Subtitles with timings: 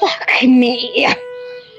[0.00, 1.06] Fuck me.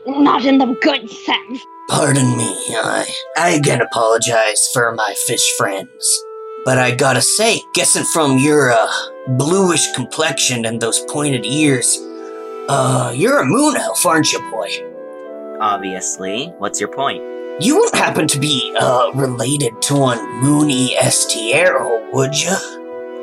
[0.06, 1.66] Not in the good sense.
[1.90, 3.06] Pardon me, I,
[3.38, 6.24] I again apologize for my fish friends.
[6.64, 8.92] But I gotta say, guessing from your, uh,
[9.30, 11.98] bluish complexion and those pointed ears,
[12.70, 14.70] uh, you're a moon elf, aren't you, boy?
[15.60, 16.48] Obviously.
[16.60, 17.22] What's your point?
[17.60, 22.56] You wouldn't happen to be, uh, related to one Moony Estiero, would you?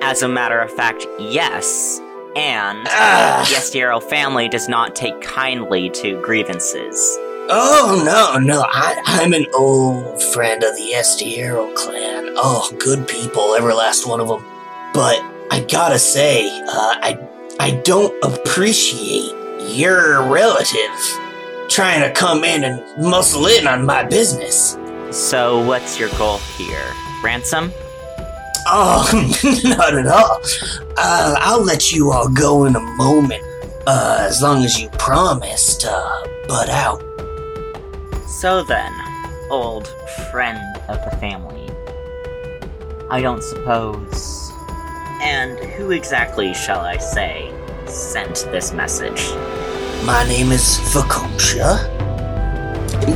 [0.02, 2.00] As a matter of fact, yes.
[2.38, 3.44] And Ah.
[3.48, 7.16] the Estiero family does not take kindly to grievances.
[7.50, 12.34] Oh, no, no, I, I'm an old friend of the Estiero clan.
[12.36, 14.44] Oh, good people, every last one of them.
[14.94, 15.18] But
[15.50, 17.18] I gotta say, uh, I,
[17.58, 19.32] I don't appreciate
[19.70, 21.18] your relative
[21.68, 24.78] trying to come in and muscle in on my business.
[25.10, 26.92] So, what's your goal here?
[27.24, 27.72] Ransom?
[28.70, 29.08] Oh,
[29.64, 30.40] not at all.
[30.98, 33.42] Uh, I'll let you all go in a moment,
[33.86, 35.88] uh, as long as you promise to
[36.46, 37.02] butt out.
[38.26, 38.92] So then,
[39.50, 39.88] old
[40.30, 41.70] friend of the family.
[43.10, 44.52] I don't suppose.
[45.22, 47.50] And who exactly shall I say
[47.86, 49.30] sent this message?
[50.04, 51.96] My name is Vakumsha.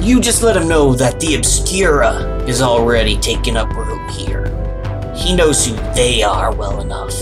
[0.03, 4.62] You just let him know that the Obscura is already taking up room here.
[5.15, 7.13] He knows who they are well enough.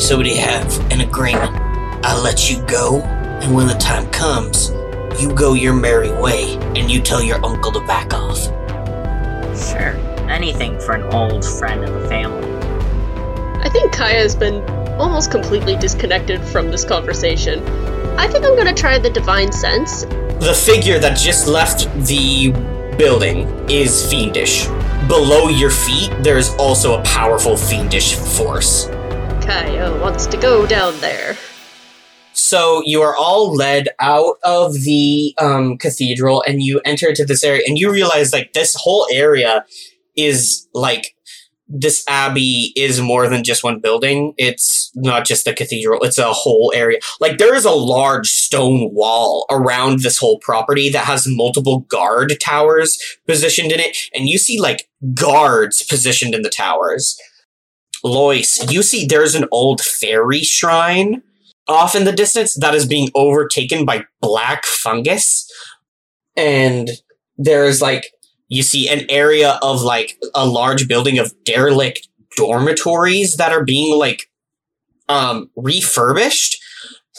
[0.00, 1.50] So we have an agreement.
[2.04, 4.70] I let you go, and when the time comes,
[5.20, 8.44] you go your merry way, and you tell your uncle to back off.
[9.56, 9.96] Sure,
[10.28, 12.46] anything for an old friend of the family.
[13.60, 14.62] I think Kaya has been
[14.98, 17.66] almost completely disconnected from this conversation.
[18.18, 20.04] I think I'm gonna try the divine sense.
[20.40, 22.52] The figure that just left the
[22.96, 24.68] building is fiendish.
[25.08, 28.86] Below your feet, there's also a powerful fiendish force.
[29.40, 31.36] Kaya wants to go down there.
[32.32, 37.42] So you are all led out of the um, cathedral, and you enter into this
[37.42, 39.64] area, and you realize like this whole area
[40.16, 41.15] is like
[41.68, 44.34] this abbey is more than just one building.
[44.38, 46.98] It's not just the cathedral; it's a whole area.
[47.20, 52.34] Like there is a large stone wall around this whole property that has multiple guard
[52.42, 57.18] towers positioned in it, and you see like guards positioned in the towers.
[58.04, 61.22] Lois, you see there's an old fairy shrine
[61.68, 65.50] off in the distance that is being overtaken by black fungus.
[66.36, 66.90] And
[67.36, 68.06] there's like,
[68.48, 73.98] you see an area of like a large building of derelict dormitories that are being
[73.98, 74.30] like,
[75.08, 76.56] um, refurbished.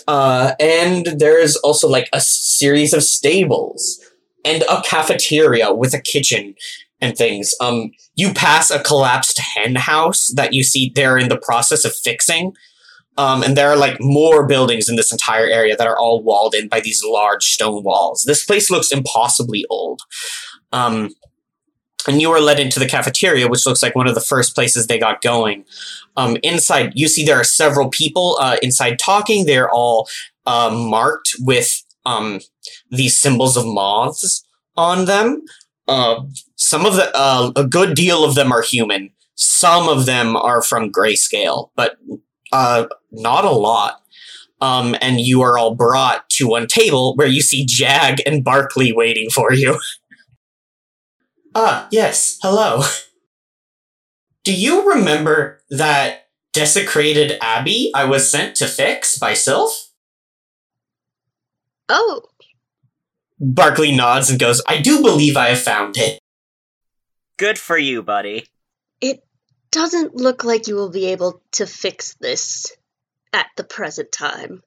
[0.07, 3.99] Uh, and there's also like a series of stables
[4.45, 6.55] and a cafeteria with a kitchen
[7.01, 7.53] and things.
[7.59, 11.94] Um, you pass a collapsed hen house that you see they're in the process of
[11.94, 12.53] fixing.
[13.17, 16.53] Um, and there are like more buildings in this entire area that are all walled
[16.53, 18.23] in by these large stone walls.
[18.27, 20.01] This place looks impossibly old.
[20.72, 21.09] Um,
[22.07, 24.88] and you are led into the cafeteria, which looks like one of the first places
[24.88, 25.66] they got going.
[26.16, 29.45] Um, inside, you see there are several people uh, inside talking.
[29.45, 30.07] They're all
[30.45, 32.39] uh, marked with um,
[32.89, 34.45] these symbols of moths
[34.77, 35.41] on them.
[35.88, 36.23] Uh,
[36.56, 39.11] some of the, uh, a good deal of them are human.
[39.35, 41.97] Some of them are from grayscale, but
[42.51, 44.01] uh, not a lot.
[44.59, 48.91] Um, and you are all brought to one table where you see Jag and Barkley
[48.91, 49.79] waiting for you.
[51.57, 52.84] ah, yes, hello.
[54.45, 59.91] Do you remember that desecrated abbey I was sent to fix by Sylph?
[61.90, 62.22] Oh,
[63.40, 66.19] Barkley nods and goes, I do believe I have found it.
[67.38, 68.45] Good for you, buddy.
[69.00, 69.24] it
[69.69, 72.75] doesn't look like you will be able to fix this
[73.34, 74.63] at the present time.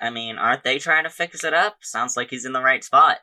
[0.00, 1.78] I mean, aren't they trying to fix it up?
[1.80, 3.18] Sounds like he's in the right spot.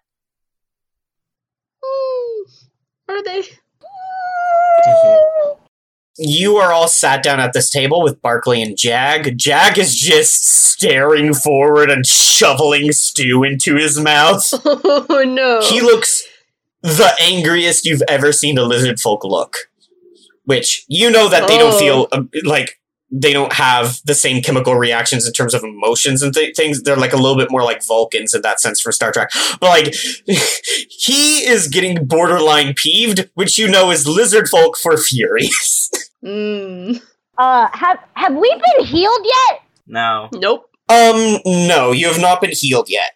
[3.09, 3.43] Are they?
[6.17, 9.37] You are all sat down at this table with Barkley and Jag.
[9.39, 14.43] Jag is just staring forward and shoveling stew into his mouth.
[14.65, 15.61] Oh no.
[15.61, 16.23] He looks
[16.83, 19.55] the angriest you've ever seen a lizard folk look.
[20.43, 21.79] Which you know that they don't Oh.
[21.79, 22.79] feel uh, like
[23.11, 26.81] they don't have the same chemical reactions in terms of emotions and th- things.
[26.83, 29.29] They're like a little bit more like Vulcans in that sense for Star Trek.
[29.59, 29.93] But like
[30.89, 35.89] he is getting borderline peeved, which you know is lizard folk for furious.
[36.23, 37.01] Mm,
[37.39, 39.61] Uh, have have we been healed yet?
[39.87, 40.69] No, nope.
[40.87, 43.09] um, no, you have not been healed yet.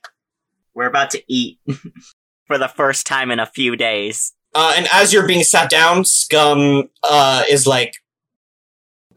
[0.73, 1.59] we're about to eat
[2.47, 4.33] for the first time in a few days.
[4.55, 7.93] Uh, and as you're being sat down, Scum uh, is like,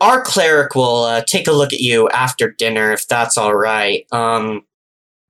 [0.00, 4.06] "Our cleric will uh, take a look at you after dinner, if that's all right."
[4.12, 4.65] Um,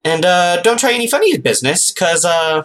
[0.05, 2.63] And uh, don't try any funny business, because uh,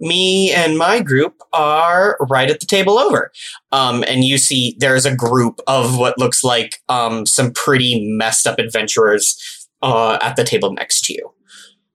[0.00, 3.30] me and my group are right at the table over.
[3.70, 8.46] Um, and you see there's a group of what looks like um, some pretty messed
[8.46, 11.32] up adventurers uh, at the table next to you.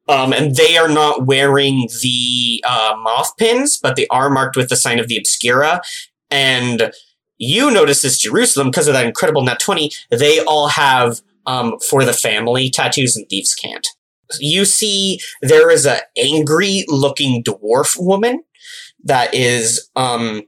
[0.08, 4.70] Um, and they are not wearing the uh, moth pins, but they are marked with
[4.70, 5.82] the sign of the Obscura.
[6.32, 6.92] And
[7.40, 9.90] you notice this Jerusalem because of that incredible nat 20.
[10.12, 13.88] They all have um, for the family tattoos and thieves' cant.
[14.40, 18.44] You see, there is a angry looking dwarf woman
[19.04, 19.90] that is.
[19.96, 20.44] Um,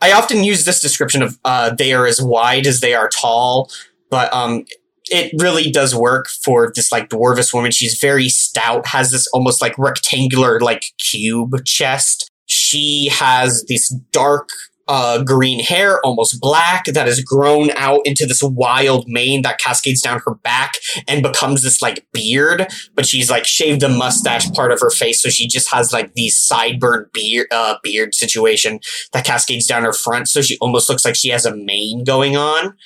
[0.00, 3.70] I often use this description of uh, they are as wide as they are tall,
[4.10, 4.64] but um,
[5.06, 7.72] it really does work for this like dwarvish woman.
[7.72, 12.30] She's very stout, has this almost like rectangular like cube chest.
[12.46, 14.48] She has this dark
[14.88, 20.00] uh, green hair, almost black, that has grown out into this wild mane that cascades
[20.00, 20.74] down her back
[21.08, 22.66] and becomes this like beard.
[22.94, 26.14] But she's like shaved the mustache part of her face, so she just has like
[26.14, 28.80] these sideburn beard uh, beard situation
[29.12, 30.28] that cascades down her front.
[30.28, 32.76] So she almost looks like she has a mane going on.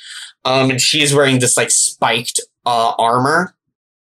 [0.44, 3.54] Um, and she is wearing this like spiked uh, armor,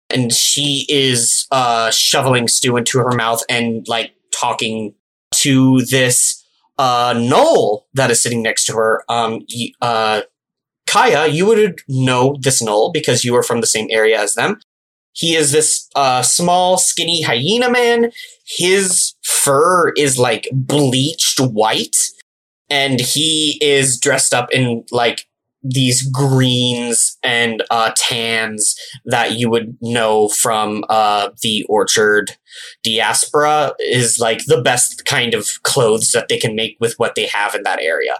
[0.08, 4.94] and she is uh, shoveling stew into her mouth and like talking
[5.34, 6.37] to this
[6.78, 9.04] uh, gnoll that is sitting next to her.
[9.08, 9.44] Um,
[9.80, 10.22] uh,
[10.86, 14.60] Kaya, you would know this gnoll because you are from the same area as them.
[15.12, 18.12] He is this uh, small, skinny hyena man.
[18.46, 21.96] His fur is like bleached white,
[22.70, 25.26] and he is dressed up in like
[25.62, 32.36] these greens and uh, tans that you would know from uh, the orchard
[32.84, 37.26] diaspora is like the best kind of clothes that they can make with what they
[37.26, 38.16] have in that area.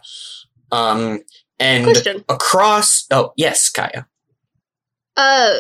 [0.72, 1.20] Um,
[1.58, 2.24] and Question.
[2.28, 4.06] across, oh yes, Kaya.
[5.16, 5.58] Uh,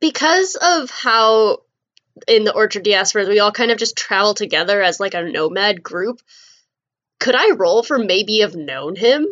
[0.00, 1.58] because of how
[2.26, 5.82] in the Orchard Diaspora we all kind of just travel together as like a nomad
[5.82, 6.20] group,
[7.20, 9.26] could I roll for maybe have known him?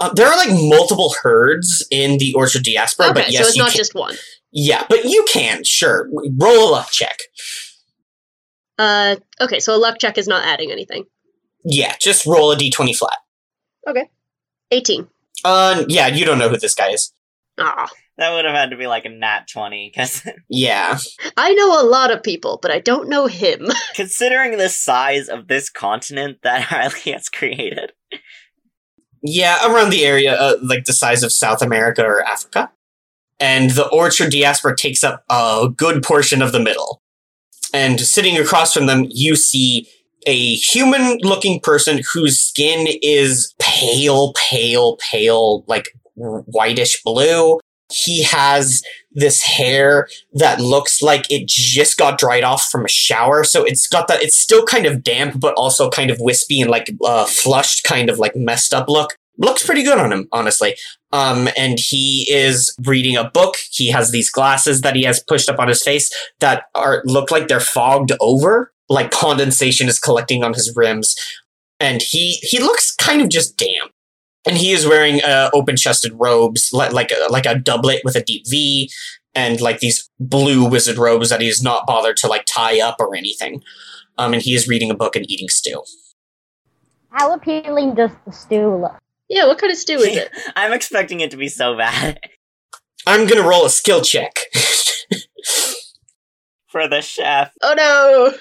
[0.00, 3.56] Uh, there are like multiple herds in the orchard diaspora, okay, but yes, so it's
[3.56, 4.14] you not can, just one.
[4.52, 6.08] yeah, but you can sure
[6.38, 7.16] roll a luck check.
[8.78, 11.04] Uh, okay, so a luck check is not adding anything.
[11.64, 13.16] Yeah, just roll a d20 flat.
[13.88, 14.08] Okay,
[14.70, 15.08] 18.
[15.44, 17.12] Uh, yeah, you don't know who this guy is.
[17.58, 17.88] Ah,
[18.18, 20.98] That would have had to be like a nat 20, because Yeah,
[21.36, 23.66] I know a lot of people, but I don't know him.
[23.94, 27.92] considering the size of this continent that Riley has created.
[29.22, 32.70] Yeah, around the area, uh, like the size of South America or Africa,
[33.40, 37.00] and the orchard diaspora takes up a good portion of the middle.
[37.72, 39.88] And sitting across from them, you see
[40.26, 47.60] a human-looking person whose skin is pale, pale, pale, like whitish blue.
[47.90, 48.82] He has
[49.12, 53.44] this hair that looks like it just got dried off from a shower.
[53.44, 56.70] So it's got that, it's still kind of damp, but also kind of wispy and
[56.70, 59.16] like uh, flushed, kind of like messed up look.
[59.40, 60.76] Looks pretty good on him, honestly.
[61.12, 63.54] Um, and he is reading a book.
[63.70, 67.30] He has these glasses that he has pushed up on his face that are look
[67.30, 71.14] like they're fogged over, like condensation is collecting on his rims.
[71.78, 73.92] And he he looks kind of just damp
[74.48, 78.22] and he is wearing uh, open-chested robes, li- like a, like a doublet with a
[78.22, 78.90] deep V,
[79.34, 82.96] and like these blue wizard robes that he has not bothered to like tie up
[82.98, 83.62] or anything.
[84.16, 85.82] Um, and he is reading a book and eating stew.
[87.10, 88.98] How appealing does the stew look?
[89.28, 90.30] yeah, what kind of stew is it?
[90.56, 92.18] I'm expecting it to be so bad
[93.08, 94.34] I'm gonna roll a skill check.
[96.66, 97.52] for the chef.
[97.62, 98.34] Oh no!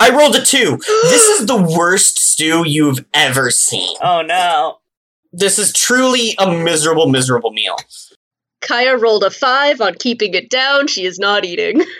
[0.00, 0.78] I rolled a two.
[0.78, 3.96] This is the worst stew you've ever seen.
[4.02, 4.78] Oh no.
[5.32, 7.76] This is truly a miserable, miserable meal.
[8.60, 10.86] Kaya rolled a 5 on keeping it down.
[10.86, 11.84] She is not eating.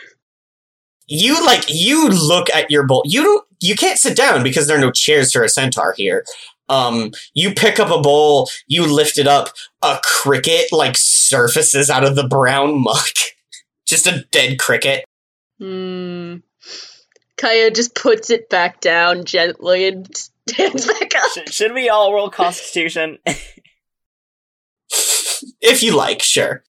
[1.13, 3.03] You like you look at your bowl.
[3.05, 3.45] You don't.
[3.59, 6.25] You can't sit down because there are no chairs for a centaur here.
[6.69, 9.49] Um, you pick up a bowl, you lift it up,
[9.83, 13.17] a cricket like surfaces out of the brown muck.
[13.87, 15.05] Just a dead cricket.
[15.59, 16.37] Hmm.
[17.37, 21.31] Kaya just puts it back down gently and stands back up.
[21.33, 23.19] Sh- should we all roll Constitution?
[25.61, 26.63] If you like, sure.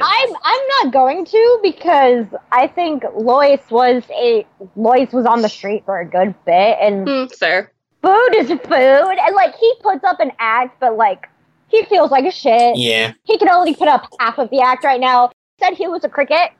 [0.00, 5.48] I'm I'm not going to because I think Lois was a Lois was on the
[5.48, 7.72] street for a good bit and fair.
[8.00, 11.28] food is food and like he puts up an act but like
[11.68, 12.78] he feels like a shit.
[12.78, 13.12] Yeah.
[13.24, 15.30] He can only put up half of the act right now.
[15.60, 16.52] Said he was a cricket.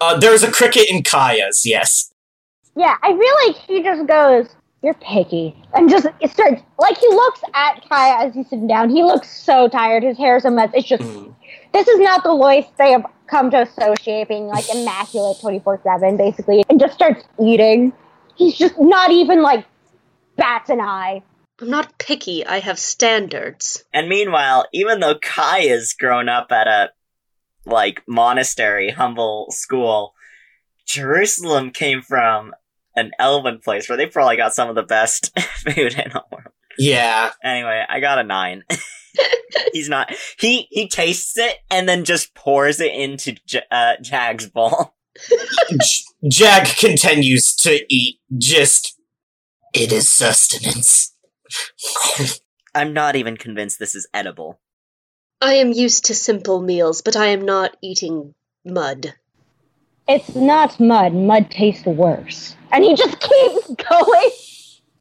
[0.00, 1.66] Uh, there's a cricket in Kaya's.
[1.66, 2.12] Yes.
[2.76, 7.08] Yeah, I feel like he just goes, "You're picky," and just it starts like he
[7.08, 8.90] looks at Kaya as he's sitting down.
[8.90, 10.02] He looks so tired.
[10.02, 10.70] His hair's a mess.
[10.74, 11.34] It's just Mm.
[11.72, 16.16] this is not the Lois they have come to associate being like immaculate 24 7,
[16.16, 17.92] basically, and just starts eating.
[18.34, 19.66] He's just not even like
[20.36, 21.22] bats an eye.
[21.60, 23.84] I'm not picky, I have standards.
[23.92, 26.90] And meanwhile, even though Kai has grown up at a
[27.66, 30.14] like monastery, humble school,
[30.86, 32.54] Jerusalem came from
[33.00, 36.46] an elven place where they probably got some of the best food in the world.
[36.78, 37.30] Yeah.
[37.42, 38.64] Anyway, I got a nine.
[39.72, 40.14] He's not.
[40.38, 44.94] He he tastes it and then just pours it into J- uh, Jag's bowl.
[45.28, 48.20] J- Jag continues to eat.
[48.38, 48.98] Just,
[49.74, 51.16] it is sustenance.
[52.74, 54.60] I'm not even convinced this is edible.
[55.40, 59.14] I am used to simple meals, but I am not eating mud.
[60.10, 61.14] It's not mud.
[61.14, 62.56] Mud tastes worse.
[62.72, 64.30] And he just keeps going.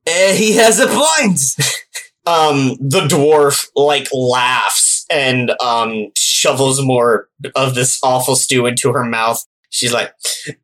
[0.05, 1.39] Eh, he has a point.
[2.27, 9.03] um, the dwarf like laughs and um shovels more of this awful stew into her
[9.03, 9.43] mouth.
[9.71, 10.13] She's like,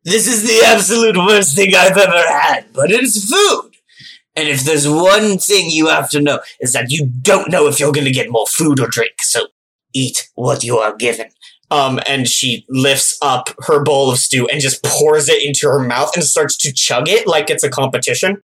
[0.04, 3.72] "This is the absolute worst thing I've ever had, but it's food."
[4.36, 7.80] And if there's one thing you have to know is that you don't know if
[7.80, 9.22] you're going to get more food or drink.
[9.22, 9.48] So
[9.94, 11.30] eat what you are given.
[11.72, 15.80] Um, and she lifts up her bowl of stew and just pours it into her
[15.80, 18.42] mouth and starts to chug it like it's a competition.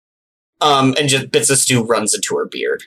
[0.62, 2.84] Um, and just bits of stew runs into her beard.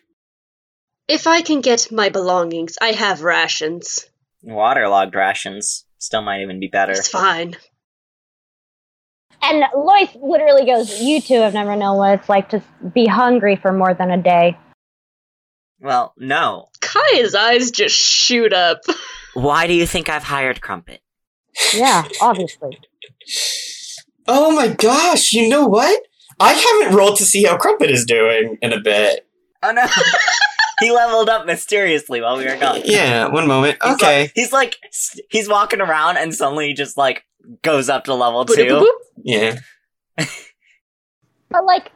[1.09, 4.09] If I can get my belongings, I have rations.
[4.43, 6.93] Waterlogged rations still might even be better.
[6.93, 7.57] It's fine.
[9.43, 12.63] And Lois literally goes, You two have never known what it's like to
[12.95, 14.57] be hungry for more than a day.
[15.81, 16.69] Well, no.
[16.81, 18.81] Kaya's eyes just shoot up.
[19.35, 21.01] Why do you think I've hired Crumpet?
[21.75, 22.79] Yeah, obviously.
[24.27, 26.03] Oh my gosh, you know what?
[26.39, 29.27] I haven't rolled to see how Crumpet is doing in a bit.
[29.63, 29.87] Oh no.
[30.81, 32.81] he leveled up mysteriously while we were gone.
[32.85, 33.79] Yeah, one moment.
[33.83, 34.23] He's Okay.
[34.23, 34.77] like- he's like,
[35.31, 37.25] he's walking around and suddenly he just like
[37.63, 38.75] goes up to level Boop, boop, two.
[38.75, 38.89] boop.
[39.23, 39.59] Yeah.
[41.51, 41.91] But like,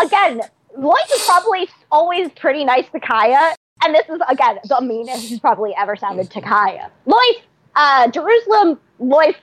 [0.00, 0.42] again,
[0.76, 5.40] Lois is probably always pretty nice to Kaya, and this is again the meanest he's
[5.40, 6.90] probably ever sounded to Kaya.
[7.06, 7.36] Lois,
[7.76, 9.34] uh, Jerusalem, Lois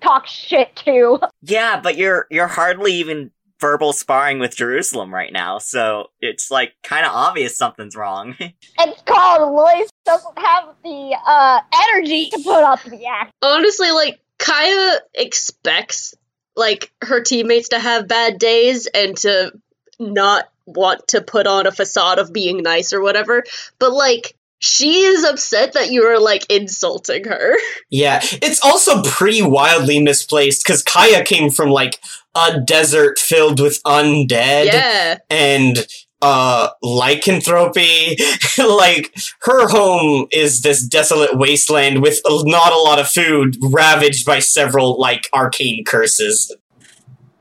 [0.00, 1.18] talks shit too.
[1.42, 3.30] Yeah, but you're you're hardly even
[3.60, 8.36] verbal sparring with Jerusalem right now, so it's like kind of obvious something's wrong.
[8.78, 13.32] It's called Lois doesn't have the uh energy to put up the act.
[13.42, 16.14] Honestly, like, Kaya expects,
[16.56, 19.52] like, her teammates to have bad days and to
[20.00, 23.44] not want to put on a facade of being nice or whatever,
[23.78, 27.54] but, like, she is upset that you are, like, insulting her.
[27.90, 28.20] Yeah.
[28.40, 32.00] It's also pretty wildly misplaced because Kaya came from like
[32.34, 35.18] a desert filled with undead yeah.
[35.28, 35.86] and
[36.22, 38.16] uh lycanthropy.
[38.58, 44.38] like her home is this desolate wasteland with not a lot of food, ravaged by
[44.38, 46.54] several like arcane curses.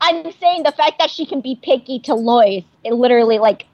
[0.02, 3.66] I'm saying the fact that she can be picky to Lois, it literally like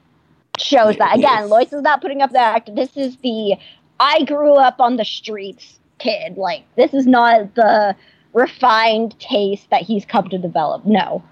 [0.58, 1.16] shows that.
[1.16, 2.74] Again, Lois is not putting up the act.
[2.76, 3.56] This is the
[3.98, 6.36] I grew up on the streets kid.
[6.36, 7.96] Like this is not the
[8.34, 10.84] refined taste that he's come to develop.
[10.84, 11.24] No.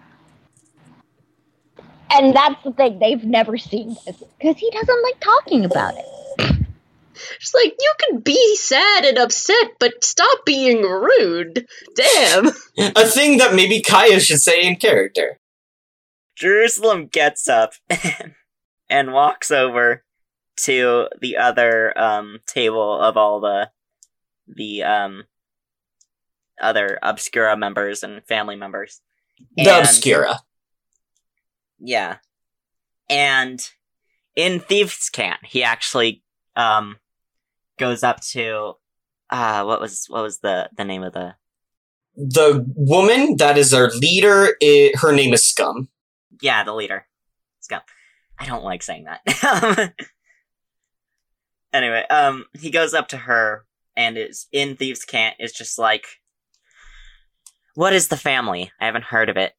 [2.11, 4.23] And that's the thing, they've never seen this.
[4.38, 6.05] Because he doesn't like talking about it.
[7.38, 11.66] She's like, you can be sad and upset, but stop being rude.
[11.94, 12.49] Damn.
[12.78, 15.38] A thing that maybe Kaya should say in character.
[16.35, 17.73] Jerusalem gets up
[18.90, 20.04] and walks over
[20.58, 23.70] to the other um table of all the
[24.46, 25.25] the um
[26.61, 29.00] other obscura members and family members.
[29.56, 30.40] The And- Obscura.
[31.78, 32.16] Yeah.
[33.11, 33.61] And
[34.35, 36.23] in Thieves' Cant, he actually
[36.54, 36.96] um
[37.78, 38.75] goes up to
[39.30, 41.35] uh what was what was the the name of the
[42.16, 45.88] The woman that is our leader, i her name is Scum.
[46.40, 47.06] yeah, the leader.
[47.61, 47.80] Scum.
[48.38, 49.92] I don't like saying that.
[51.73, 53.64] anyway, um he goes up to her
[53.97, 56.06] and is in Thieves' Cant is just like
[57.75, 58.71] What is the family?
[58.80, 59.52] I haven't heard of it.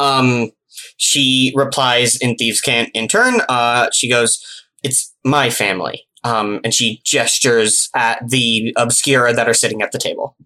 [0.00, 0.50] Um,
[0.96, 3.40] she replies in Thieves' Cant in turn.
[3.48, 4.40] Uh, she goes,
[4.84, 9.98] "It's my family." Um, and she gestures at the Obscura that are sitting at the
[9.98, 10.36] table.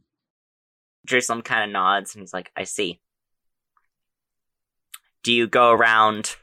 [1.07, 3.01] Jerusalem kind of nods and he's like, I see.
[5.25, 6.37] Do you go around?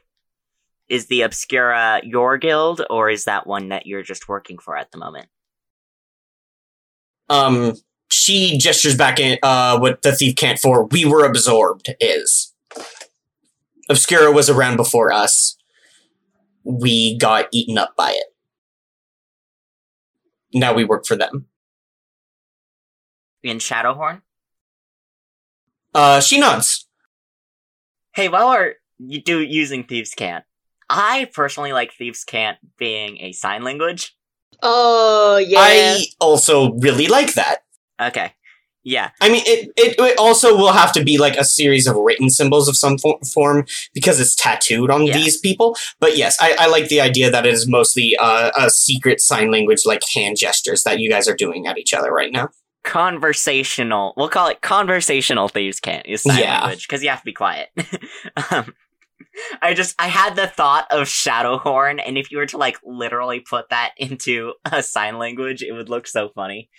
[0.88, 4.90] Is the Obscura your guild, or is that one that you're just working for at
[4.90, 5.28] the moment?
[7.28, 7.74] Um,
[8.10, 10.86] she gestures back in uh, what the thief can't for.
[10.86, 11.94] We were absorbed.
[12.00, 12.52] Is
[13.88, 15.56] Obscura was around before us.
[16.64, 18.29] We got eaten up by it.
[20.52, 21.46] Now we work for them.
[23.42, 24.22] in Shadowhorn?
[25.94, 26.86] Uh, she nods.
[28.12, 30.44] Hey, while we're you do using Thieves' Cant,
[30.88, 34.16] I personally like Thieves' Cant being a sign language.
[34.62, 35.58] Oh yeah.
[35.60, 37.60] I also really like that.
[38.00, 38.34] Okay.
[38.82, 39.10] Yeah.
[39.20, 42.30] I mean, it, it, it also will have to be like a series of written
[42.30, 45.14] symbols of some form because it's tattooed on Yeah.
[45.18, 45.76] these people.
[45.98, 49.50] But yes, I, I like the idea that it is mostly uh, a secret sign
[49.50, 52.48] language, like hand gestures that you guys are doing at each other right now.
[52.82, 54.14] Conversational.
[54.16, 56.60] We'll call it conversational thieves' cant use sign Yeah.
[56.60, 57.68] language because you have to be quiet.
[58.50, 58.72] um,
[59.60, 63.40] I just I had the thought of Shadowhorn, and if you were to like literally
[63.40, 66.70] put that into a sign language, it would look so funny.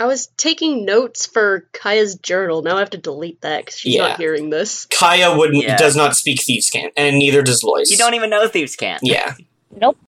[0.00, 2.62] I was taking notes for Kaya's journal.
[2.62, 4.08] Now I have to delete that because she's Yeah.
[4.08, 4.86] not hearing this.
[4.86, 5.76] Kaya wouldn't Yeah.
[5.76, 7.90] does not speak thieves' cant, and neither does Lois.
[7.90, 9.00] You don't even know thieves' cant.
[9.02, 9.34] Yeah.
[9.70, 9.98] Nope.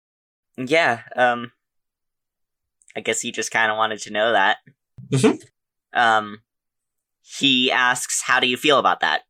[0.57, 1.53] Yeah, um
[2.97, 4.59] I guess he just kind of wanted to know that.
[5.11, 5.43] Mhm.
[5.93, 6.43] Um
[7.23, 9.23] he asks, "How do you feel about that?"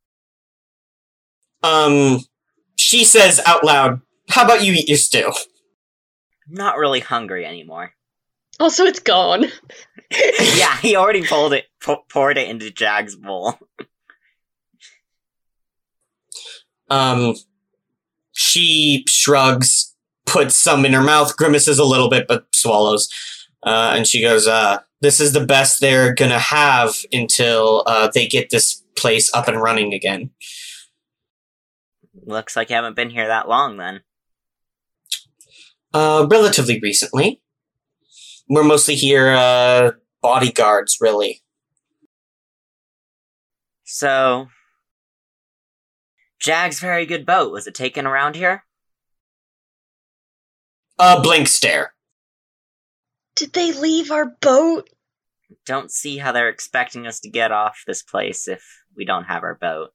[1.62, 2.20] Um,
[2.76, 4.00] she says out loud,
[4.30, 5.30] "How about you eat your stew?"
[6.48, 7.92] I'm not really hungry anymore.
[8.58, 9.46] Also, it's gone.
[10.10, 11.66] Yeah, he already pulled it
[12.08, 13.54] poured it into Jag's bowl.
[16.90, 17.36] Um,
[18.32, 19.94] she shrugs,
[20.26, 23.08] puts some in her mouth, grimaces a little bit, but swallows.
[23.62, 28.26] Uh, and she goes, uh, this is the best they're gonna have until, uh, they
[28.26, 30.30] get this place up and running again.
[32.26, 34.00] Looks like you haven't been here that long then.
[35.92, 37.40] Uh, relatively recently.
[38.48, 41.42] We're mostly here, uh, bodyguards, really.
[43.84, 44.48] So
[46.40, 47.52] Jag's very good boat.
[47.52, 48.64] Was it taken around here?
[50.98, 51.94] A blink stare.
[53.36, 54.88] Did they leave our boat?
[55.66, 58.64] Don't see how they're expecting us to get off this place if
[58.96, 59.90] we don't have our boat.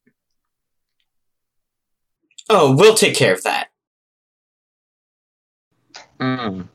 [2.49, 3.69] Oh, we'll take care of that.
[6.19, 6.69] Mm.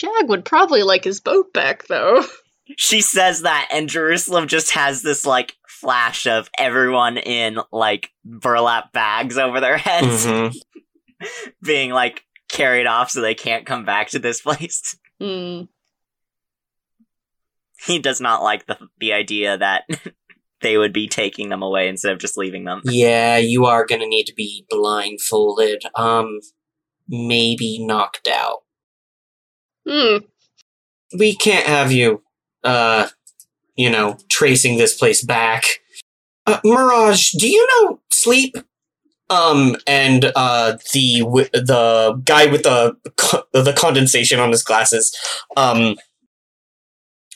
[0.00, 2.24] Jag would probably like his boat back, though.
[2.76, 8.92] She says that, and Jerusalem just has this like flash of everyone in like burlap
[8.92, 10.54] bags over their heads Mhm.
[11.64, 14.96] being like carried off so they can't come back to this place.
[15.20, 15.62] Hmm.
[17.86, 19.82] He does not like the the idea that
[20.60, 22.82] they would be taking them away instead of just leaving them.
[22.84, 25.82] Yeah, you are gonna need to be blindfolded.
[25.96, 26.38] Um,
[27.08, 28.58] maybe knocked out.
[29.88, 30.18] Hmm.
[31.18, 32.22] We can't have you,
[32.62, 33.08] uh,
[33.76, 35.64] you know, tracing this place back.
[36.46, 38.56] Uh, Mirage, do you know sleep?
[39.28, 41.20] Um, and uh, the
[41.52, 42.96] the guy with the
[43.52, 45.16] the condensation on his glasses,
[45.56, 45.96] um,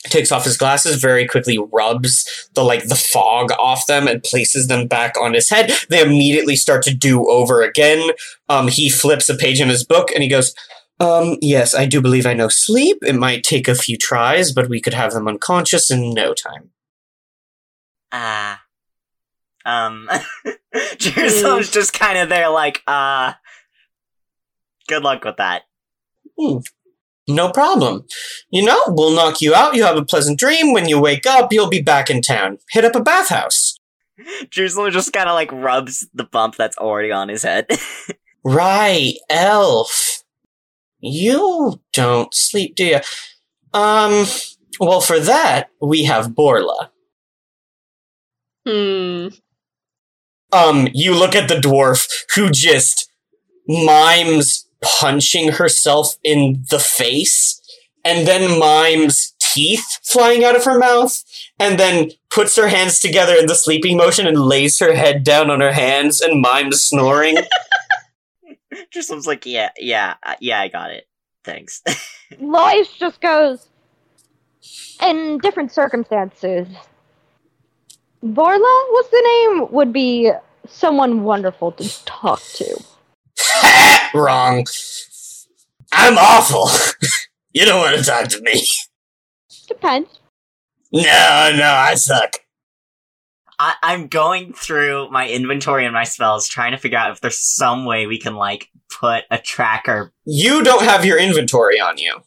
[0.09, 4.67] takes off his glasses very quickly, rubs the like the fog off them, and places
[4.67, 5.71] them back on his head.
[5.89, 8.11] They immediately start to do over again.
[8.49, 10.53] Um, he flips a page in his book, and he goes,
[10.99, 12.97] um, yes, I do believe I know sleep.
[13.01, 16.71] It might take a few tries, but we could have them unconscious in no time.
[18.11, 18.61] Ah.
[19.65, 20.09] um
[20.97, 23.33] Jerusalem's just kind of there like, uh
[24.87, 25.63] good luck with that.
[27.27, 28.05] No problem.
[28.51, 29.75] You know, we'll knock you out.
[29.75, 30.73] You have a pleasant dream.
[30.73, 32.59] When you wake up, you'll be back in town.
[32.69, 33.79] Hit up a bathhouse.
[34.49, 37.67] Jerusalem just kind of like rubs the bump that's already on his head.
[38.47, 40.23] Right, elf.
[41.05, 42.99] You don't sleep, do you?
[43.73, 44.25] Um,
[44.79, 46.91] well, for that, we have Borla.
[48.67, 49.27] Hmm.
[50.51, 53.11] um, you look at the dwarf who just
[53.67, 57.61] mimes punching herself in the face
[58.03, 61.23] and then mimes teeth flying out of her mouth
[61.59, 65.51] and then puts her hands together in the sleeping motion and lays her head down
[65.51, 67.37] on her hands and mimes snoring.
[68.91, 71.05] Jerusalem's like, yeah, yeah, uh, yeah, I got it.
[71.43, 71.81] Thanks.
[72.39, 73.69] Lois just goes,
[75.01, 76.67] in different circumstances,
[78.23, 80.31] Borla, what's the name, would be
[80.67, 82.83] someone wonderful to talk to.
[84.13, 84.65] Wrong.
[85.91, 86.69] I'm awful.
[87.53, 88.65] you don't want to talk to me.
[89.67, 90.19] Depends.
[90.91, 92.37] No, no, I suck.
[93.59, 97.39] I- I'm going through my inventory and my spells, trying to figure out if there's
[97.39, 102.21] some way we can like put a tracker You don't have your inventory on you.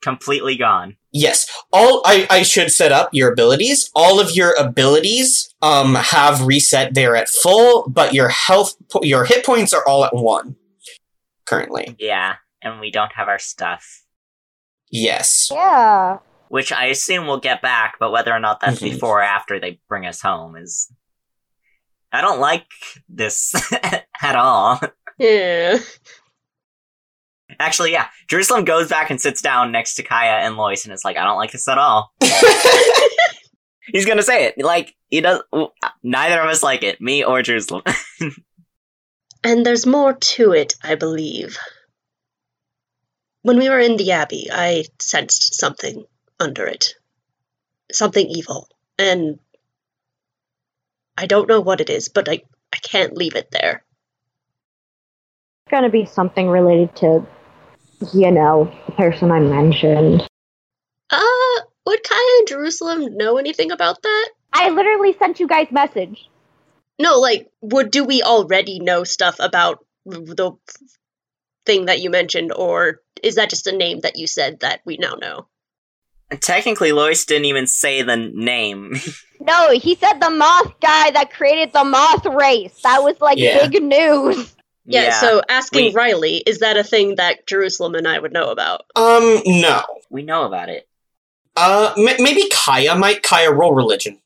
[0.00, 0.96] completely gone.
[1.12, 1.48] Yes.
[1.72, 3.90] All I, I should set up your abilities.
[3.94, 9.44] All of your abilities um have reset there at full, but your health your hit
[9.44, 10.56] points are all at one
[11.46, 11.96] currently.
[11.98, 14.04] Yeah, and we don't have our stuff.
[14.90, 15.48] Yes.
[15.50, 16.18] Yeah.
[16.50, 18.92] Which I assume we'll get back, but whether or not that's Mhm.
[18.92, 20.90] before or after they bring us home is.
[22.10, 22.66] I don't like
[23.08, 23.54] this
[24.22, 24.80] at all.
[25.18, 25.78] Yeah.
[27.60, 31.04] Actually, yeah, Jerusalem goes back and sits down next to Kaya and Lois and is
[31.04, 32.12] like, I don't like this at all.
[33.92, 34.54] He's gonna say it.
[34.58, 35.42] Like, he does.
[36.02, 37.82] Neither of us like it, me or Jerusalem.
[39.44, 41.56] And there's more to it, I believe.
[43.42, 46.04] When we were in the Abbey, I sensed something
[46.40, 46.94] under it.
[47.92, 48.68] Something evil.
[48.98, 49.38] And
[51.16, 53.84] I don't know what it is, but I, I can't leave it there.
[55.66, 57.26] It's Gonna be something related to,
[58.12, 60.26] you know, the person I mentioned.
[61.10, 64.30] Uh, would Kaya and Jerusalem know anything about that?
[64.52, 66.28] I literally sent you guys message.
[66.98, 70.52] No, like, would do we already know stuff about the
[71.64, 74.96] thing that you mentioned, or is that just a name that you said that we
[74.96, 75.46] now know?
[76.40, 78.94] Technically, Lois didn't even say the name.
[79.40, 82.74] No, he said the moth guy that created the moth race.
[82.82, 83.68] That was like Yeah.
[83.68, 84.52] big news.
[84.84, 88.50] Yeah, so asking we- Riley, is that a thing that Jerusalem and I would know
[88.50, 88.82] about?
[88.96, 89.84] Um, no.
[90.10, 90.88] we know about it.
[91.54, 93.22] Uh, m- maybe Kaya might.
[93.22, 94.18] Kaya roll religion.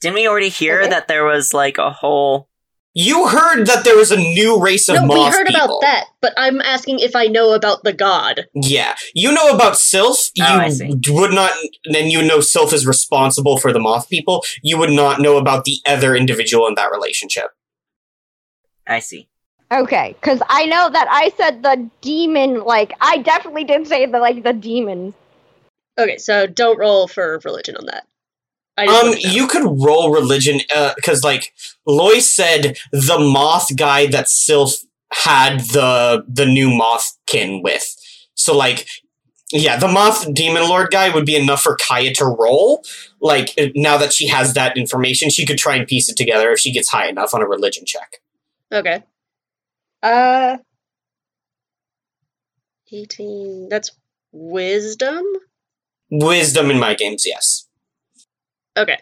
[0.00, 0.90] Didn't we already hear Okay.
[0.90, 2.48] that there was like a whole?
[2.92, 5.64] You heard that there was a new race of no, we heard people.
[5.64, 8.46] about that, but I'm asking if I know about the god.
[8.54, 10.30] Yeah, you know about Sylph.
[10.30, 10.90] Oh, you Oh, I see.
[11.08, 11.52] would not,
[11.92, 14.42] then you know Sylph is responsible for the moth people.
[14.62, 17.46] You would not know about the other individual in that relationship.
[18.88, 19.28] I see.
[19.72, 22.64] Okay, because I know that I said the demon.
[22.64, 25.14] Like I definitely did say the like the demon.
[25.96, 28.04] Okay, so don't roll for religion on that.
[28.88, 29.34] Um, wanted to know.
[29.34, 30.60] you could roll religion
[30.96, 31.52] because, like,
[31.86, 34.74] Lois said, the moth guy that Sylph
[35.12, 37.96] had the the new mothkin with.
[38.34, 38.86] So, like,
[39.52, 42.84] yeah, the moth demon lord guy would be enough for Kaya to roll.
[43.20, 46.60] Like, now that she has that information, she could try and piece it together if
[46.60, 48.20] she gets high enough on a religion check.
[48.72, 49.02] Okay.
[50.02, 50.58] Uh,
[52.92, 53.68] eighteen.
[53.68, 53.90] That's
[54.32, 55.24] wisdom.
[56.10, 57.66] Wisdom in my games, yes.
[58.76, 58.98] Okay.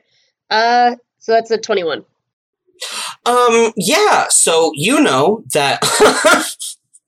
[0.50, 2.04] Uh, so that's a twenty-one.
[3.26, 5.82] Um, yeah, so you know that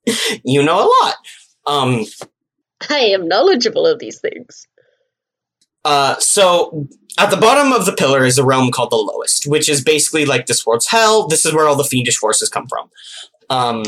[0.45, 1.17] you know a lot.
[1.67, 2.05] Um,
[2.91, 4.67] I am knowledgeable of these things.
[5.85, 6.87] uh, so
[7.19, 10.27] at the bottom of the pillar is a realm called the lowest, which is basically
[10.27, 11.27] like this world's hell.
[11.29, 12.91] This is where all the fiendish forces come from.
[13.51, 13.83] Um,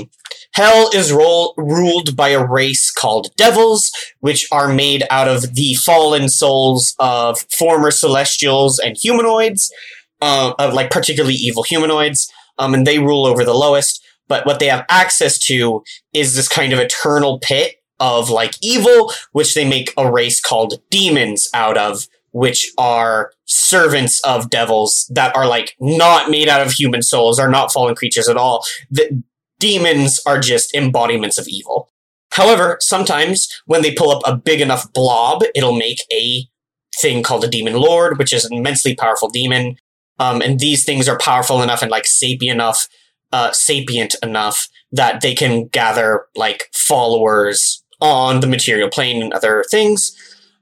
[0.55, 5.75] hell is role, ruled by a race called devils, which are made out of the
[5.75, 9.73] fallen souls of former celestials and humanoids,
[10.21, 12.31] uh, of like particularly evil humanoids.
[12.59, 14.05] Um, and they rule over the lowest.
[14.29, 19.13] But what they have access to is this kind of eternal pit of like evil,
[19.33, 25.35] which they make a race called demons out of, which are servants of devils that
[25.37, 28.65] are like not made out of human souls, are not fallen creatures at all.
[28.91, 29.23] The
[29.63, 31.89] demons are just embodiments of evil.
[32.33, 36.49] However, sometimes when they pull up a big enough blob, it'll make a
[37.01, 39.77] thing called a demon lord, which is an immensely powerful demon.
[40.19, 42.89] Um, and these things are powerful enough and like sapient enough,
[43.31, 49.65] uh, sapient enough that they can gather like followers on the material plane and other
[49.71, 50.13] things.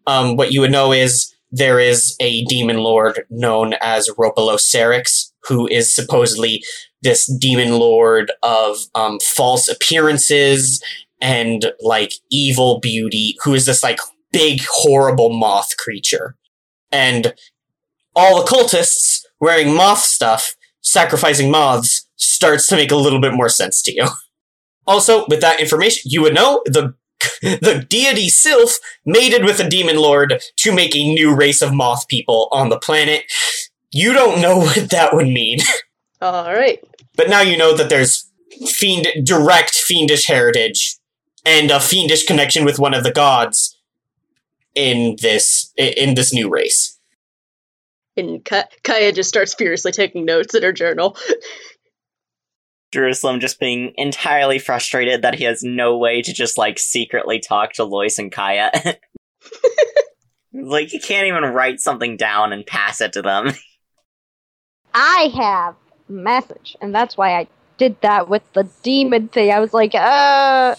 [0.07, 5.67] Um, what you would know is there is a demon lord known as Ropalocerix, who
[5.69, 6.63] is supposedly
[7.03, 10.83] this demon lord of um, false appearances
[11.21, 13.99] and like evil beauty, who is this like
[14.33, 16.37] big, horrible moth creature.
[16.93, 17.35] And
[18.15, 23.49] all the cultists wearing moth stuff, sacrificing moths, starts to make a little bit more
[23.49, 24.07] sense to you.
[24.87, 26.95] Also, with that information, you would know the
[27.43, 32.09] the deity Sylph mated with a demon lord to make a new race of moth
[32.09, 33.25] people on the planet.
[33.93, 35.59] You don't know what that would mean,
[36.21, 36.79] All right.
[37.17, 38.31] but now you know that there's
[38.67, 40.97] fiend direct fiendish heritage
[41.45, 43.77] and a fiendish connection with one of the gods
[44.75, 46.99] in this in this new race.
[48.17, 51.17] And Ka- Kaya just starts furiously taking notes in her journal.
[52.93, 57.73] Jerusalem just being entirely frustrated that he has no way to just like secretly talk
[57.75, 58.73] to Lois and Kaya.
[60.53, 63.53] like he can't even write something down and pass it to them.
[64.95, 65.75] I have
[66.09, 67.49] a message, and that's why I
[67.79, 69.51] did that with the demon thing.
[69.51, 70.75] I was like, uh,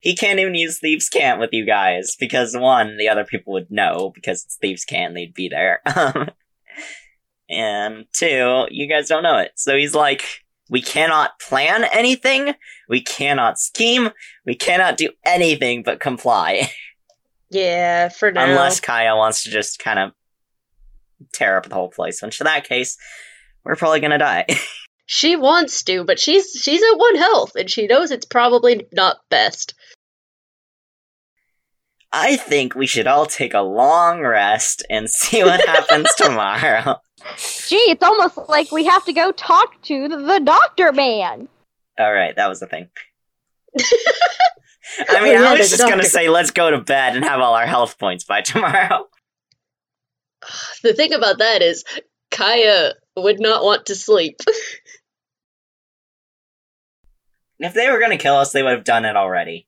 [0.00, 3.70] He can't even use Thieves' Cant with you guys because one, the other people would
[3.70, 5.80] know because it's Thieves' Cant, they'd be there.
[7.50, 9.52] and two, you guys don't know it.
[9.56, 10.22] So he's like,
[10.68, 12.54] we cannot plan anything,
[12.88, 14.10] we cannot scheme,
[14.46, 16.70] we cannot do anything but comply.
[17.52, 18.44] Yeah, for now.
[18.44, 20.12] Unless Kaya wants to just kind of
[21.32, 22.22] tear up the whole place.
[22.22, 22.96] Which, in that case,
[23.64, 24.46] we're probably gonna die.
[25.06, 29.18] she wants to, but she's she's at one health, and she knows it's probably not
[29.28, 29.74] best.
[32.12, 36.96] I think we should all take a long rest and see what happens tomorrow.
[37.66, 41.48] Gee, it's almost like we have to go talk to the, the doctor man.
[41.98, 42.88] All right, that was the thing.
[45.08, 47.66] I mean, I was just gonna say let's go to bed and have all our
[47.66, 49.06] health points by tomorrow.
[50.82, 51.84] The thing about that is,
[52.30, 54.40] Kaya would not want to sleep.
[57.62, 59.66] If they were gonna kill us, they would have done it already.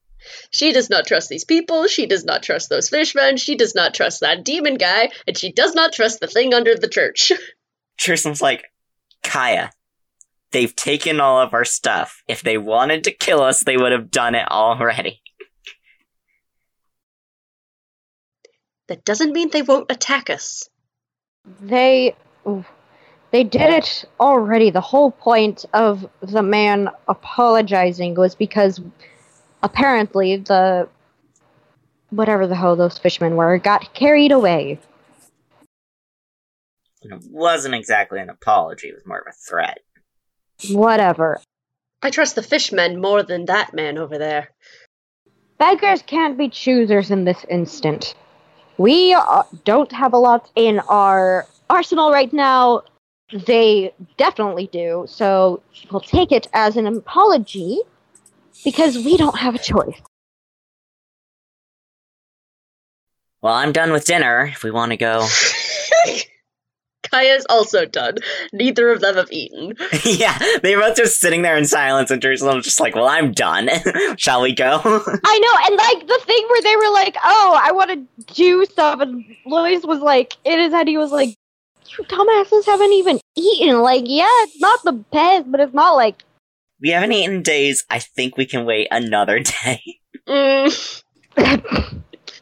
[0.51, 1.87] She does not trust these people.
[1.87, 3.37] She does not trust those fishmen.
[3.37, 6.75] She does not trust that demon guy, and she does not trust the thing under
[6.75, 7.31] the church.
[7.97, 8.65] Jerusalem's like,
[9.23, 9.71] Kaya,
[10.51, 12.23] they've taken all of our stuff.
[12.27, 15.21] If they wanted to kill us, they would have done it already.
[18.87, 20.69] That doesn't mean they won't attack us.
[21.61, 22.15] They
[23.31, 24.69] they did it already.
[24.69, 28.79] The whole point of the man apologizing was because
[29.63, 30.87] apparently the
[32.11, 34.79] whatever the hell those fishermen were got carried away.
[37.01, 39.79] And it wasn't exactly an apology, it was more of a threat.
[40.69, 41.41] Whatever.
[42.01, 44.49] I trust the fishmen more than that man over there.
[45.57, 48.15] Beggars can't be choosers in this instant.
[48.77, 52.83] We uh, don't have a lot in our arsenal right now.
[53.31, 55.05] They definitely do.
[55.07, 57.79] So we'll take it as an apology
[58.63, 59.99] because we don't have a choice.
[63.41, 65.27] Well, I'm done with dinner if we want to go.
[67.13, 68.17] Kaya's also done.
[68.53, 69.75] Neither of them have eaten.
[70.05, 73.69] yeah, they both just sitting there in silence, and Jerusalem's just like, well, I'm done.
[74.17, 74.81] Shall we go?
[74.83, 78.65] I know, and like the thing where they were like, "Oh, I want to do
[78.65, 81.35] stuff," and Lois was like, in his head, he was like,
[81.85, 86.23] "You dumbasses haven't even eaten." Like, yeah, it's not the best, but it's not like
[86.81, 87.85] we haven't eaten days.
[87.91, 89.81] I think we can wait another day.
[90.27, 91.03] Mm,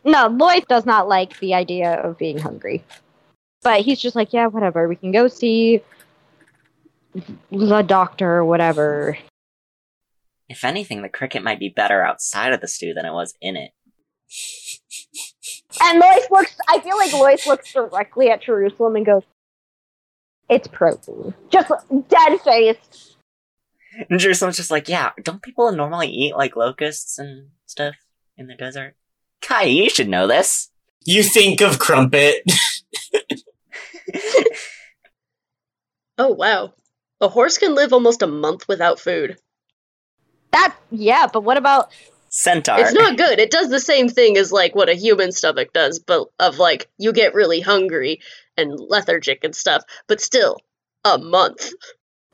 [0.06, 0.28] no.
[0.28, 2.84] Lois does not like the idea of being hungry,
[3.64, 4.88] but he's just like, "Yeah, whatever.
[4.88, 5.82] We can go see
[7.52, 9.18] the doctor or whatever."
[10.50, 13.56] If anything, the cricket might be better outside of the stew than it was in
[13.56, 13.72] it.
[15.82, 16.56] And Lois looks.
[16.68, 19.24] I feel like Lois looks directly at Jerusalem and goes,
[20.50, 21.72] "It's protein." Just
[22.10, 23.12] dead faced.
[24.10, 27.96] And Jerusalem's just like, yeah, don't people normally eat like locusts and stuff
[28.38, 28.96] in the desert?
[29.42, 30.70] Kai, you should know this.
[31.04, 32.44] You think of Crumpet.
[36.32, 36.74] oh wow.
[37.20, 39.38] A horse can live almost a month without food.
[40.52, 41.92] That yeah, but what about
[42.34, 42.80] Centaur.
[42.80, 43.40] It's not good.
[43.40, 46.90] It does the same thing as like what a human stomach does, but of like
[46.98, 48.22] you get really hungry
[48.58, 50.58] and lethargic and stuff, but still
[51.04, 51.72] a month.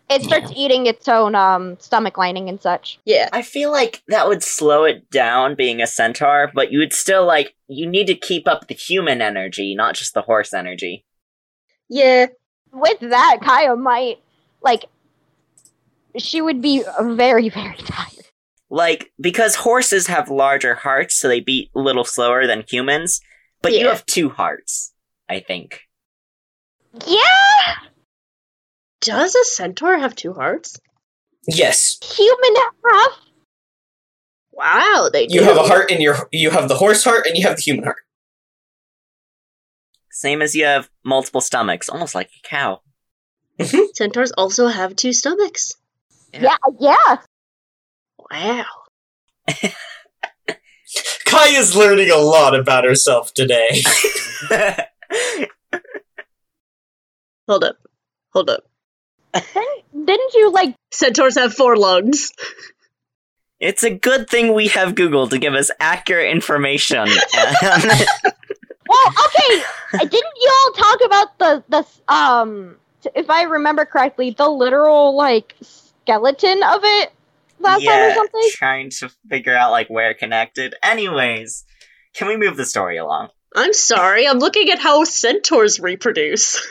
[0.10, 3.00] it starts eating its own um stomach lining and such?
[3.06, 3.28] Yeah.
[3.34, 7.26] I feel like that would slow it down being a centaur, but you would still
[7.26, 11.06] like you need to keep up the human energy, not just the horse energy.
[11.90, 12.28] Yeah.
[12.80, 14.20] With that, Kaya might
[14.62, 14.86] like
[16.18, 18.14] she would be very very tired.
[18.70, 23.22] Like because horses have larger hearts, so they beat a little slower than humans,
[23.62, 24.94] but you have two hearts,
[25.30, 25.82] I think.
[27.06, 27.76] Yeah,
[29.02, 30.80] Does a centaur have two hearts?
[31.48, 32.56] yes, human
[32.92, 33.20] half.
[34.52, 36.28] Wow, they you have a heart in your.
[36.32, 37.98] You have the horse heart and you have the human heart.
[40.18, 42.82] Same as you have multiple stomachs, almost like a cow.
[43.60, 43.86] Mm-hmm.
[43.94, 45.76] Centaurs also have two stomachs.
[46.34, 47.18] Yeah, yeah.
[48.32, 48.66] Wow.
[51.26, 53.84] Kai is learning a lot about herself today.
[57.48, 57.78] Hold up.
[58.34, 58.64] Hold up.
[59.36, 60.74] Didn't, didn't you like?
[60.92, 62.32] Centaurs have four lungs.
[63.60, 67.08] it's a good thing we have Google to give us accurate information.
[67.08, 67.90] Um,
[68.88, 69.64] Well, okay.
[70.00, 72.76] didn't you all talk about the the um?
[73.16, 77.12] If I remember correctly, the literal like skeleton of it
[77.60, 78.50] last time or yeah, something.
[78.52, 80.76] trying to figure out like where it connected.
[80.84, 81.66] Anyways,
[82.14, 83.30] can we move the story along?
[83.56, 86.62] I'm sorry, I'm looking at how centaurs reproduce.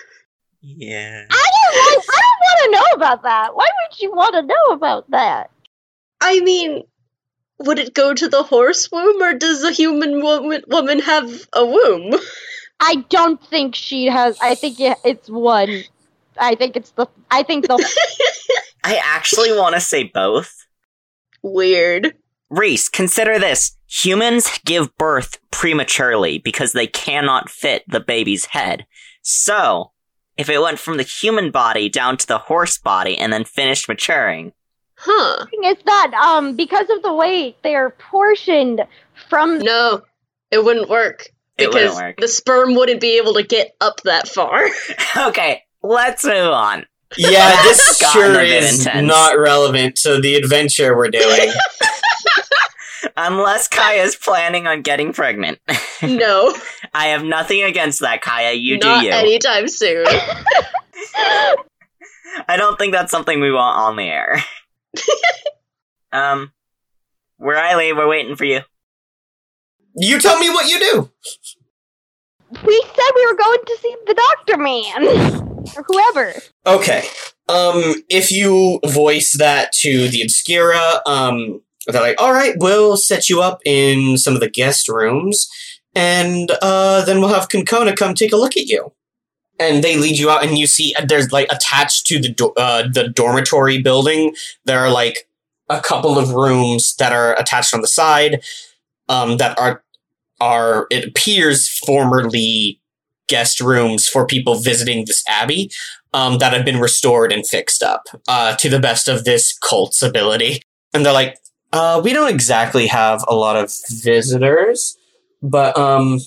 [0.61, 1.25] Yeah.
[1.31, 2.05] I don't want.
[2.09, 3.55] I don't want to know about that.
[3.55, 5.51] Why would you want to know about that?
[6.21, 6.83] I mean,
[7.59, 11.65] would it go to the horse womb, or does a human woman, woman have a
[11.65, 12.15] womb?
[12.81, 14.39] I don't think she has.
[14.41, 15.85] I think it's one.
[16.39, 17.07] I think it's the.
[17.31, 17.77] I think the.
[18.85, 20.55] I actually want to say both.
[21.43, 22.15] Weird.
[22.51, 23.77] Reese, consider this.
[23.89, 28.87] Humans give birth prematurely because they cannot fit the baby's head.
[29.23, 29.93] So,
[30.37, 33.89] if it went from the human body down to the horse body and then finished
[33.89, 34.53] maturing,
[34.99, 35.47] Huh.
[35.51, 38.81] thing is that um because of the way they're portioned
[39.29, 40.03] from No,
[40.51, 41.27] it wouldn't work.
[41.59, 42.17] It Because wouldn't work.
[42.21, 44.69] the sperm wouldn't be able to get up that far.
[45.29, 46.87] okay, let's move on.
[47.17, 49.07] Yeah, this sure is intense.
[49.07, 51.51] not relevant to the adventure we're doing.
[53.19, 55.59] Unless Kaya's planning on getting pregnant.
[56.03, 56.55] no,
[56.93, 58.53] I have nothing against that, Kaya.
[58.53, 59.13] You not do you.
[59.13, 60.05] anytime soon.
[62.49, 64.43] I don't think that's something we want on the air.
[66.13, 66.53] um,
[67.39, 68.61] Riley, we're waiting for you.
[69.95, 71.11] you tell me what you do.
[72.65, 75.07] we said we were going to see the doctor man
[75.77, 76.35] or whoever.
[76.67, 77.05] Okay.
[77.49, 83.29] Um, if you voice that to the Obscura, um, they're like, all right, we'll set
[83.29, 85.49] you up in some of the guest rooms,
[85.95, 88.93] and uh, then we'll have Concona come take a look at you.
[89.59, 92.53] And they lead you out, and you see uh, there's like attached to the do-
[92.57, 94.35] uh, the dormitory building.
[94.65, 95.29] There are like
[95.69, 98.43] a couple of rooms that are attached on the side,
[99.09, 99.83] um, that are
[100.41, 102.81] are it appears formerly
[103.29, 105.71] guest rooms for people visiting this abbey
[106.13, 110.03] um, that have been restored and fixed up uh, to the best of this cult's
[110.03, 110.63] ability.
[110.95, 111.39] And they're like,
[111.73, 114.97] uh, we don't exactly have a lot of visitors,
[115.43, 116.21] but um,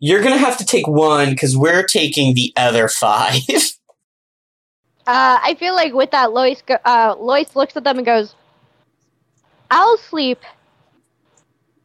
[0.00, 3.42] you're gonna have to take one because we're taking the other five.
[5.06, 8.36] Uh, I feel like with that, Lois go- uh, Lois looks at them and goes,
[9.68, 10.38] "I'll sleep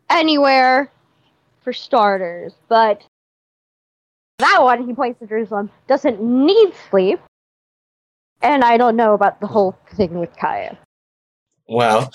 [0.10, 0.92] anywhere
[1.64, 3.02] for starters, but
[4.38, 7.20] that one," he points to Jerusalem, "doesn't need sleep."
[8.44, 10.78] And I don't know about the whole thing with Kaya.
[11.68, 12.12] Well,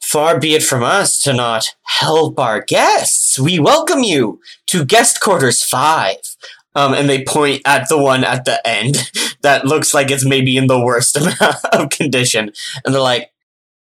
[0.00, 3.38] far be it from us to not help our guests.
[3.38, 6.16] We welcome you to guest quarters five.
[6.74, 9.10] Um, and they point at the one at the end
[9.42, 12.52] that looks like it's maybe in the worst amount of condition.
[12.84, 13.30] And they're like,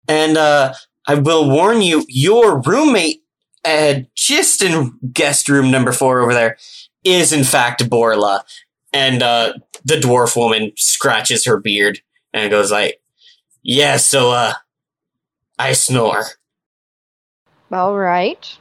[0.09, 0.75] and uh,
[1.07, 3.23] I will warn you, your roommate,
[3.65, 6.57] uh, just in guest room number four over there,
[7.05, 8.45] is in fact Borla.
[8.93, 12.01] And uh, the dwarf woman scratches her beard
[12.33, 13.01] and goes like,
[13.63, 14.55] "Yeah, so uh,
[15.59, 16.25] I snore."
[17.71, 18.59] All right.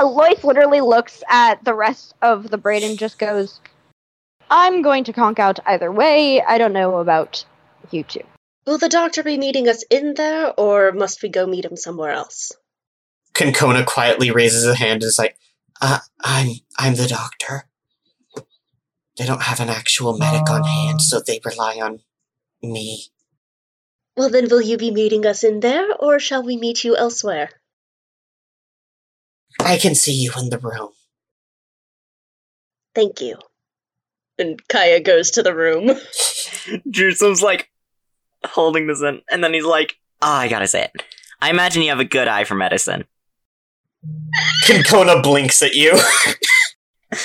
[0.00, 3.60] Lois literally looks at the rest of the braid and just goes,
[4.50, 6.42] I'm going to conk out either way.
[6.42, 7.44] I don't know about
[7.90, 8.22] you two.
[8.66, 12.10] Will the doctor be meeting us in there, or must we go meet him somewhere
[12.10, 12.52] else?
[13.32, 15.36] Concona quietly raises a hand and is like,
[15.80, 17.66] uh, "I'm I'm the doctor."
[19.16, 22.00] They don't have an actual medic on hand, so they rely on
[22.62, 23.06] me.
[24.20, 27.48] Well, then, will you be meeting us in there, or shall we meet you elsewhere?
[29.58, 30.90] I can see you in the room.
[32.94, 33.38] Thank you.
[34.38, 35.98] And Kaya goes to the room.
[36.90, 37.70] Jerusalem's like
[38.44, 41.02] holding this in, and then he's like, "Oh, I gotta say it.
[41.40, 43.06] I imagine you have a good eye for medicine."
[44.66, 45.98] Concona blinks at you.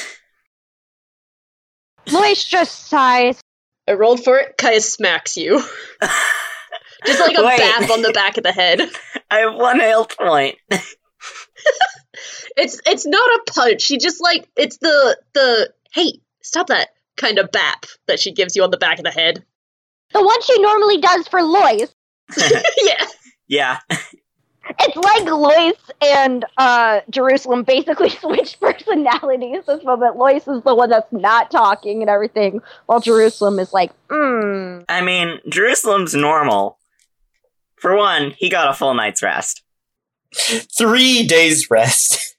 [2.09, 3.41] Lois just sighs.
[3.85, 4.57] I rolled for it.
[4.57, 5.61] Kaya smacks you.
[7.05, 7.57] Just like a Wait.
[7.57, 8.81] bap on the back of the head.
[9.31, 10.57] I have one health point.
[12.57, 13.81] It's it's not a punch.
[13.81, 18.55] She just like it's the the hey stop that kind of bap that she gives
[18.55, 19.43] you on the back of the head.
[20.13, 21.93] The one she normally does for Lois.
[22.81, 23.05] yeah.
[23.47, 23.79] yeah,
[24.79, 30.17] It's like Lois and uh, Jerusalem basically switched personalities this moment.
[30.17, 34.79] Lois is the one that's not talking and everything, while Jerusalem is like, hmm.
[34.89, 36.79] I mean, Jerusalem's normal.
[37.77, 39.61] For one, he got a full night's rest.
[40.77, 42.35] Three days rest.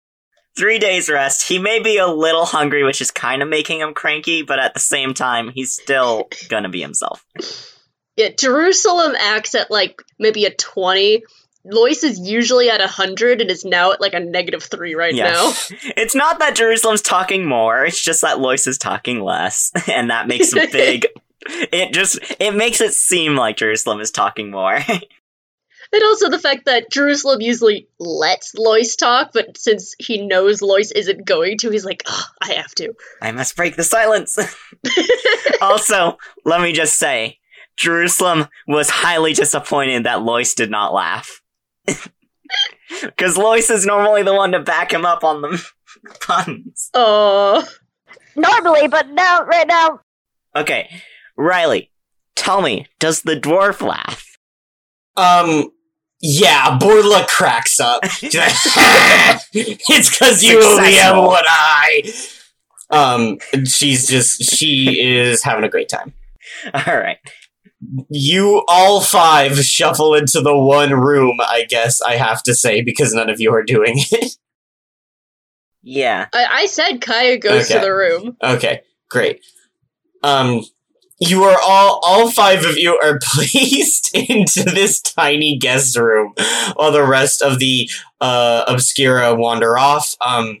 [0.58, 1.46] Three days rest.
[1.46, 4.72] He may be a little hungry, which is kind of making him cranky, but at
[4.72, 7.24] the same time, he's still gonna be himself.
[8.16, 11.22] Yeah, Jerusalem acts at like maybe a 20.
[11.66, 15.14] Lois is usually at a 100 and is now at like a negative 3 right
[15.14, 15.24] Yeah.
[15.30, 15.52] now.
[15.96, 20.26] It's not that Jerusalem's talking more, it's just that Lois is talking less, and that
[20.28, 21.06] makes a big.
[21.72, 24.78] It just it makes it seem like Jerusalem is talking more.
[25.92, 30.90] And also the fact that Jerusalem usually lets Lois talk, but since he knows Lois
[30.90, 32.92] isn't going to, he's like, Ugh, I have to.
[33.22, 34.36] I must break the silence.
[35.60, 37.38] also, let me just say,
[37.76, 41.40] Jerusalem was highly disappointed that Lois did not laugh.
[43.02, 45.64] Because Lois is normally the one to back him up on the
[46.20, 46.90] puns.
[46.94, 47.64] Oh,
[48.36, 50.00] Normally, but now, right now,
[50.54, 50.88] Okay,
[51.36, 51.90] Riley,
[52.34, 54.36] tell me, does the dwarf laugh?
[55.16, 55.70] Um,
[56.20, 58.02] Yeah, Borla cracks up.
[59.52, 61.26] It's because you only have Successful.
[61.26, 62.02] one eye.
[62.90, 66.12] Um, she's just she is having a great time.
[66.72, 67.18] All right.
[68.08, 71.38] You all five shuffle into the one room.
[71.40, 74.36] I guess I have to say because none of you are doing it.
[75.88, 76.26] Yeah.
[76.34, 78.36] I, I said Kaya goes to the room.
[78.42, 79.40] okay, great.
[80.24, 80.64] Um,
[81.18, 86.34] you are all all five of you are placed into this tiny guest room,
[86.74, 87.88] while the rest of the
[88.20, 90.14] uh obscura wander off.
[90.24, 90.60] Um.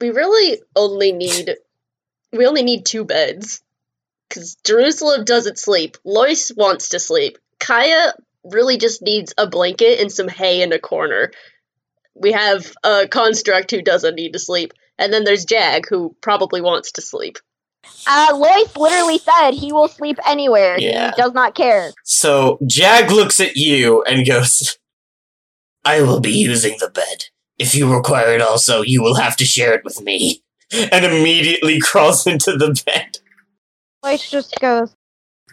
[0.00, 1.56] We really only need
[2.32, 3.62] we only need two beds.
[4.28, 5.96] Cause Jerusalem doesn't sleep.
[6.04, 7.38] Lois wants to sleep.
[7.60, 8.12] Kaya
[8.44, 11.30] really just needs a blanket and some hay in a corner.
[12.14, 14.72] We have a construct who doesn't need to sleep.
[14.98, 17.38] And then there's Jag who probably wants to sleep.
[18.06, 20.78] Uh, Lois literally said he will sleep anywhere.
[20.78, 21.10] Yeah.
[21.10, 21.92] He does not care.
[22.04, 24.78] So Jag looks at you and goes,
[25.84, 27.24] I will be using the bed.
[27.58, 30.42] If you require it also, you will have to share it with me.
[30.72, 33.18] And immediately crawls into the bed.
[34.04, 34.94] Lois just goes,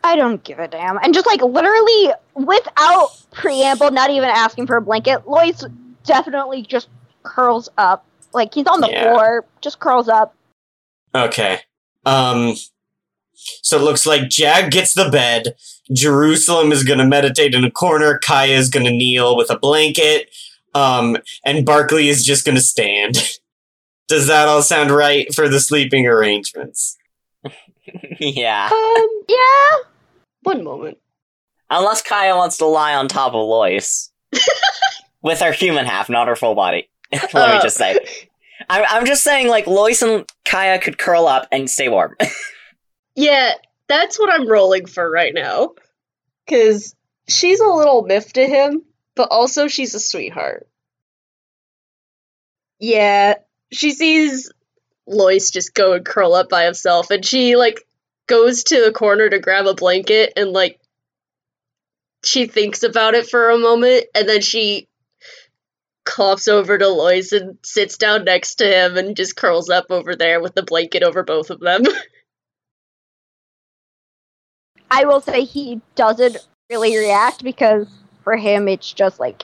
[0.04, 0.98] I don't give a damn.
[0.98, 5.64] And just like literally without preamble, not even asking for a blanket, Lois
[6.04, 6.90] definitely just
[7.24, 8.06] curls up.
[8.34, 9.14] Like he's on the Yeah.
[9.14, 10.36] floor, just curls up.
[11.16, 11.62] Okay.
[12.06, 12.56] Um
[13.62, 15.56] so it looks like Jag gets the bed.
[15.92, 18.18] Jerusalem is gonna meditate in a corner.
[18.20, 20.30] Kaya is gonna kneel with a blanket.
[20.76, 23.16] Um, and Barkley is just gonna stand.
[24.08, 26.98] Does that all sound right for the sleeping arrangements?
[28.20, 28.70] yeah.
[28.72, 29.78] Um, Yeah.
[30.44, 30.98] one moment.
[31.70, 34.12] Unless Kaya wants to lie on top of Lois.
[35.22, 36.90] With her human half, not her full body.
[37.12, 37.98] Let me Uh, just say.
[38.70, 42.16] I'm, I'm just saying, like, Lois and Kaya could curl up and stay warm.
[43.16, 43.54] Yeah,
[43.88, 45.74] that's what I'm rolling for right now.
[46.50, 46.96] Cause
[47.30, 48.84] she's a little miffed to him,
[49.16, 50.68] but also she's a sweetheart.
[52.80, 53.36] Yeah,
[53.72, 54.52] she sees
[55.08, 57.86] Lois just go and curl up by himself, and she like
[58.28, 60.80] goes to a corner to grab a blanket and like
[62.26, 64.88] she thinks about it for a moment, and then she
[66.06, 70.16] coughs over to Lois and sits down next to him and just curls up over
[70.16, 71.84] there with the blanket over both of them.
[74.92, 76.38] I will say he doesn't
[76.70, 77.88] really react because
[78.24, 79.44] for him it's just like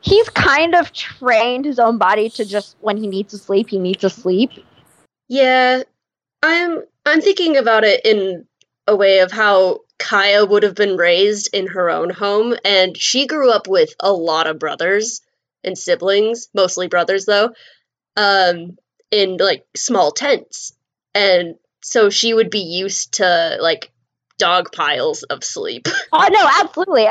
[0.00, 3.78] he's kind of trained his own body to just when he needs to sleep, he
[3.78, 4.50] needs to sleep.
[5.28, 5.82] Yeah,
[6.42, 8.46] I'm I'm thinking about it in
[8.86, 13.26] a way of how Kaya would have been raised in her own home and she
[13.26, 15.20] grew up with a lot of brothers
[15.66, 17.50] and siblings, mostly brothers though,
[18.16, 18.76] um
[19.10, 20.72] in like small tents.
[21.14, 23.90] And so she would be used to like
[24.38, 25.88] dog piles of sleep.
[26.12, 27.08] Oh no, absolutely.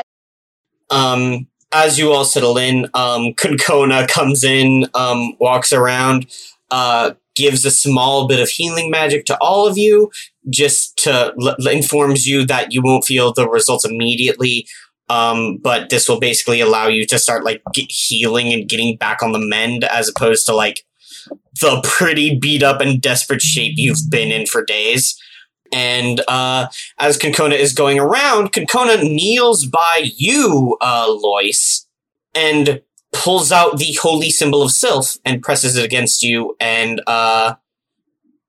[0.90, 6.28] Um, as you all settle in, um, Konkona comes in, um, walks around,
[6.72, 10.10] uh, gives a small bit of healing magic to all of you,
[10.50, 14.68] just to l- l- informs you that you won't feel the results immediately.
[15.10, 19.32] Um, but this will basically allow you to start like healing and getting back on
[19.32, 20.84] the mend, as opposed to like
[21.62, 25.20] the pretty beat up and desperate shape you've been in for days.
[25.72, 26.68] And uh,
[27.00, 31.88] as Konkona is going around, Konkona kneels by you, uh, Lois,
[32.34, 32.82] and
[33.12, 36.56] pulls out the holy symbol of Sylph and presses it against you.
[36.60, 37.56] And uh,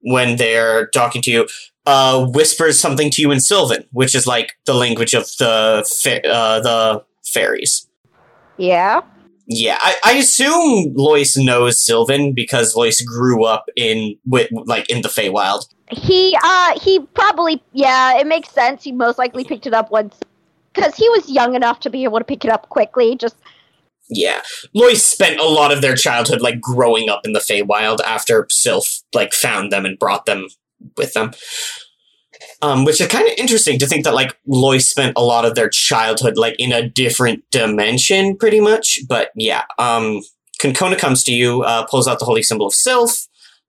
[0.00, 1.48] when they're talking to you,
[1.86, 6.26] uh, whispers something to you in Sylvan, which is like the language of the fa-
[6.28, 7.88] uh, the fairies.
[8.56, 9.02] Yeah.
[9.48, 15.02] Yeah, I, I assume Lois knows Sylvan because Lois grew up in with like in
[15.02, 15.68] the Feywild.
[15.88, 18.82] He uh he probably yeah, it makes sense.
[18.82, 20.18] He most likely picked it up once
[20.74, 23.14] because he was young enough to be able to pick it up quickly.
[23.14, 23.36] Just
[24.08, 24.42] Yeah.
[24.74, 29.02] Lois spent a lot of their childhood like growing up in the Feywild after Sylph
[29.14, 30.48] like found them and brought them
[30.96, 31.32] with them.
[32.62, 35.54] Um, which is kind of interesting to think that like Lois spent a lot of
[35.54, 39.00] their childhood like in a different dimension, pretty much.
[39.08, 40.22] But yeah, um,
[40.60, 43.26] Konkona comes to you, uh, pulls out the holy symbol of Sylph,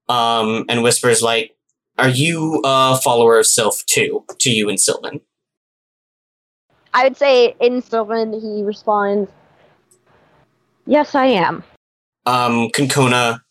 [0.09, 1.55] um, and whispers like,
[1.97, 5.21] "Are you a follower of Sylph too?" To you and Sylvan.
[6.93, 9.31] I would say in Sylvan he responds,
[10.85, 11.63] "Yes, I am."
[12.27, 13.41] um, Konkona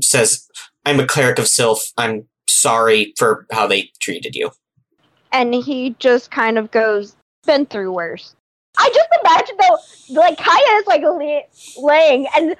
[0.00, 0.48] says,
[0.86, 1.92] I'm a cleric of Sylph.
[1.98, 4.50] I'm sorry for how they treated you.
[5.32, 8.34] And he just kind of goes, "Been through worse."
[8.78, 12.56] I just imagine though, like Kaya is like la- laying, and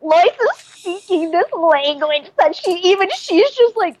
[0.00, 3.96] Lois is speaking this language that she even she's just like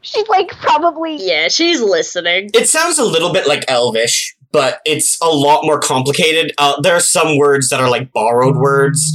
[0.00, 2.50] she's like probably yeah, she's listening.
[2.52, 6.52] It sounds a little bit like Elvish, but it's a lot more complicated.
[6.58, 9.12] Uh, there are some words that are like borrowed words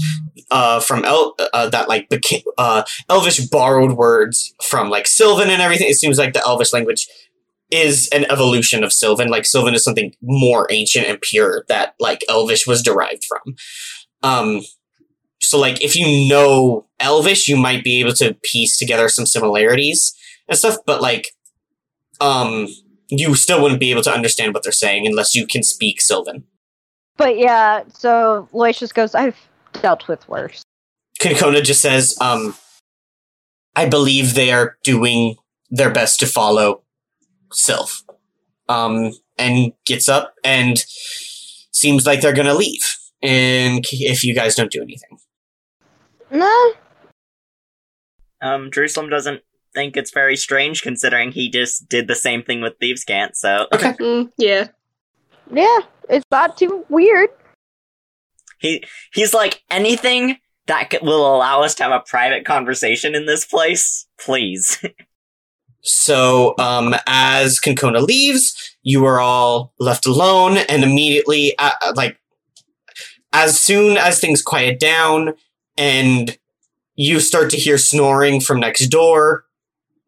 [0.52, 5.62] uh, from El- uh, that like became uh, Elvish borrowed words from like Sylvan and
[5.62, 5.88] everything.
[5.90, 7.08] It seems like the Elvish language
[7.72, 9.30] is an evolution of Sylvan.
[9.30, 13.56] Like Sylvan is something more ancient and pure that like Elvish was derived from.
[14.24, 14.62] Um,
[15.42, 20.14] so like if you know Elvish, you might be able to piece together some similarities
[20.48, 21.28] and stuff, but like
[22.20, 22.68] um
[23.10, 26.44] you still wouldn't be able to understand what they're saying unless you can speak Sylvan.
[27.18, 29.36] But yeah, so Lois just goes, I've
[29.74, 30.64] dealt with worse.
[31.22, 32.56] Konkona just says, um,
[33.76, 35.36] I believe they are doing
[35.70, 36.84] their best to follow
[37.52, 38.04] Sylph.
[38.68, 40.78] Um, and gets up and
[41.72, 42.86] seems like they're gonna leave.
[43.24, 45.18] And if you guys don't do anything.
[46.32, 46.72] Nah,
[48.42, 49.42] Um, Jerusalem doesn't
[49.74, 53.68] think it's very strange considering he just did the same thing with Thieves' Cant, so
[53.74, 53.94] Okay.
[53.94, 54.68] Mm, yeah.
[55.52, 57.30] yeah, it's not too weird.
[58.60, 58.84] He
[59.14, 60.38] he's like anything
[60.68, 64.84] that will allow us to have a private conversation in this place, please.
[65.82, 72.20] So, um, as Konkona leaves, you are all left alone, and immediately, uh, uh, like,
[73.32, 75.36] as soon as things quiet down
[75.78, 76.38] and
[76.96, 79.46] you start to hear snoring from next door,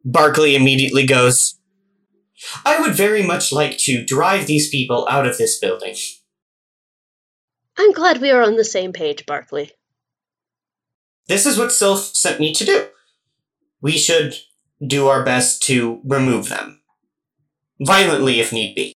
[0.04, 1.58] Barkley immediately goes,
[2.66, 5.96] I would very much like to drive these people out of this building.
[7.82, 9.72] I'm glad we are on the same page, Barkley.
[11.28, 12.86] This is what Sylph sent me to do.
[13.82, 14.36] We should
[14.86, 16.84] do our best to remove them.
[17.80, 18.94] Violently, if need be.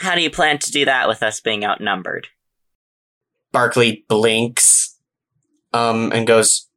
[0.00, 2.28] How do you plan to do that with us being outnumbered?
[3.52, 4.98] Barkley blinks
[5.72, 6.68] um, and goes,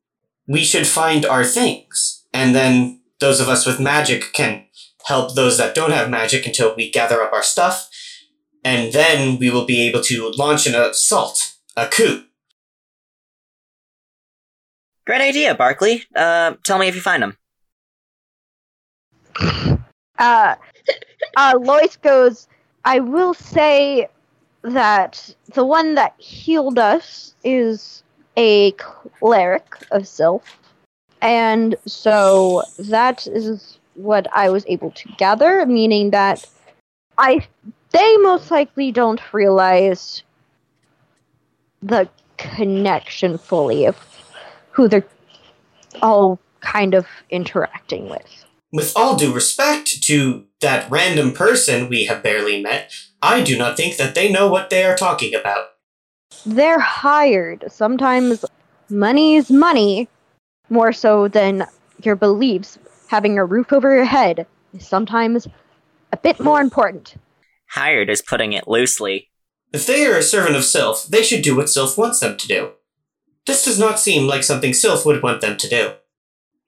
[0.47, 2.25] We should find our things.
[2.33, 4.63] And then those of us with magic can
[5.07, 7.89] help those that don't have magic until we gather up our stuff.
[8.63, 12.23] And then we will be able to launch an assault, a coup.
[15.05, 16.03] Great idea, Barkley.
[16.15, 17.37] Uh, tell me if you find him.
[20.17, 20.55] Uh,
[21.35, 22.47] uh, Lois goes,
[22.85, 24.07] I will say
[24.61, 28.03] that the one that healed us is
[28.37, 28.71] a
[29.19, 30.57] cleric of Sylph.
[31.21, 36.45] And so that is what I was able to gather, meaning that
[37.17, 37.45] I
[37.93, 40.23] they most likely don't realize
[41.81, 43.97] the connection fully of
[44.71, 45.05] who they're
[46.01, 48.45] all kind of interacting with.
[48.71, 52.91] With all due respect to that random person we have barely met,
[53.21, 55.67] I do not think that they know what they are talking about.
[56.45, 57.63] they're hired.
[57.69, 58.43] Sometimes
[58.89, 60.09] money is money,
[60.69, 61.65] more so than
[62.01, 62.79] your beliefs.
[63.07, 65.47] Having a roof over your head is sometimes
[66.11, 67.15] a bit more important.
[67.73, 69.31] Hired is putting it loosely.
[69.73, 72.47] If they are a servant of Sylph, they should do what Sylph wants them to
[72.47, 72.71] do.
[73.47, 75.93] This does not seem like something Sylph would want them to do.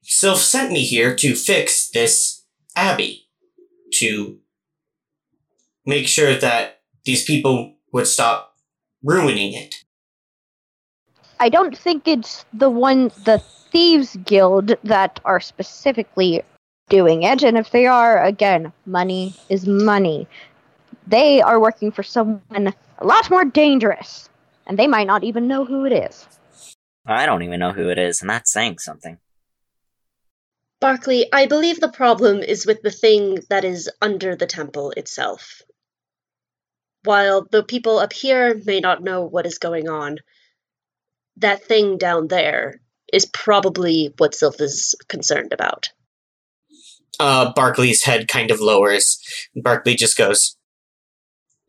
[0.01, 2.43] Sylph sent me here to fix this
[2.75, 3.27] abbey,
[3.93, 4.39] to
[5.85, 8.55] make sure that these people would stop
[9.03, 9.75] ruining it.
[11.39, 16.41] I don't think it's the one, the Thieves Guild, that are specifically
[16.89, 17.43] doing it.
[17.43, 20.27] And if they are, again, money is money.
[21.07, 24.29] They are working for someone a lot more dangerous,
[24.65, 26.27] and they might not even know who it is.
[27.05, 29.19] I don't even know who it is, and that's saying something.
[30.81, 35.61] Barkley, I believe the problem is with the thing that is under the temple itself.
[37.03, 40.17] While the people up here may not know what is going on,
[41.37, 42.81] that thing down there
[43.13, 45.89] is probably what Sylph is concerned about.
[47.19, 49.19] Uh, Barkley's head kind of lowers.
[49.55, 50.57] Barkley just goes,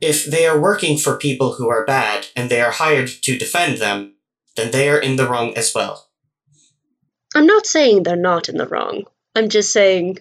[0.01, 3.79] If they are working for people who are bad and they are hired to defend
[3.79, 4.15] them,
[4.57, 6.09] then they are in the wrong as well.
[7.35, 9.05] I'm not saying they're not in the wrong.
[9.35, 10.19] I'm just saying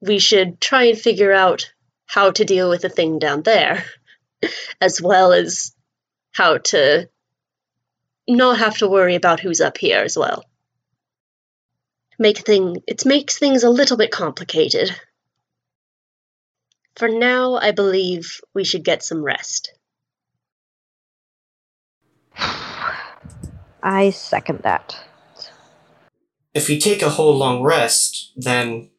[0.00, 1.72] we should try and figure out
[2.06, 3.84] how to deal with the thing down there,
[4.80, 5.74] as well as
[6.32, 7.08] how to
[8.28, 10.44] not have to worry about who's up here as well.
[12.18, 14.94] Make thing it makes things a little bit complicated.
[16.98, 19.72] For now, I believe we should get some rest.
[22.36, 24.98] I second that.
[26.54, 28.90] If we take a whole long rest, then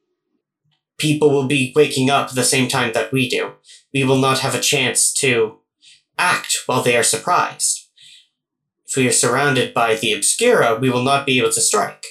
[0.97, 3.55] people will be waking up the same time that we do.
[3.93, 5.57] We will not have a chance to
[6.17, 7.89] act while they are surprised.
[8.87, 12.05] If we are surrounded by the Obscura, we will not be able to strike.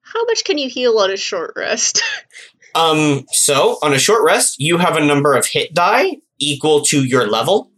[0.00, 2.02] How much can you heal on a short rest?
[2.74, 7.04] Um, so on a short rest, you have a number of hit die equal to
[7.04, 7.70] your level.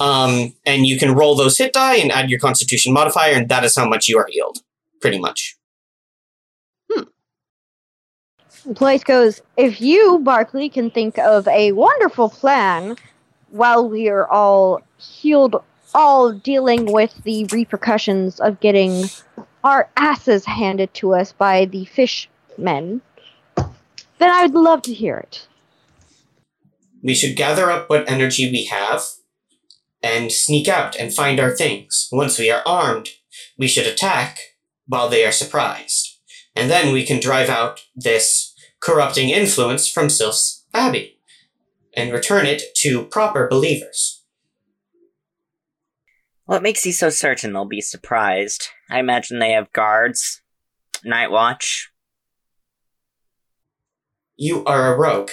[0.00, 3.64] Um, and you can roll those hit die and add your constitution modifier, and that
[3.64, 4.58] is how much you are healed.
[5.00, 5.56] Pretty much.
[6.90, 8.74] Hmm.
[8.74, 12.96] Place goes, if you, Barkley, can think of a wonderful plan
[13.50, 15.62] while we are all healed,
[15.94, 19.04] all dealing with the repercussions of getting
[19.64, 23.00] our asses handed to us by the fishmen,
[24.18, 25.46] then I would love to hear it.
[27.02, 29.02] We should gather up what energy we have
[30.02, 32.08] and sneak out and find our things.
[32.12, 33.10] Once we are armed,
[33.56, 34.38] we should attack
[34.86, 36.18] while they are surprised.
[36.56, 41.20] And then we can drive out this corrupting influence from Sylph's Abbey
[41.94, 44.22] and return it to proper believers.
[46.44, 48.68] What makes you so certain they'll be surprised?
[48.90, 50.40] I imagine they have guards,
[51.04, 51.90] night watch.
[54.40, 55.30] You are a rogue.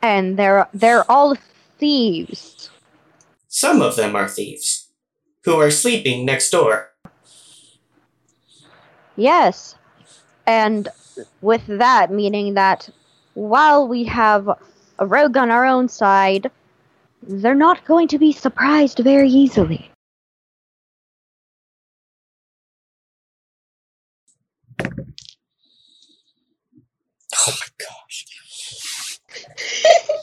[0.00, 1.36] And they're they're all
[1.78, 2.70] thieves.
[3.48, 4.92] Some of them are thieves
[5.42, 6.90] who are sleeping next door.
[9.16, 9.74] Yes.
[10.46, 10.88] And
[11.42, 12.88] with that, meaning that
[13.34, 14.48] while we have
[15.00, 16.52] a rogue on our own side,
[17.22, 19.90] they're not going to be surprised very easily.
[27.48, 28.26] Oh my gosh.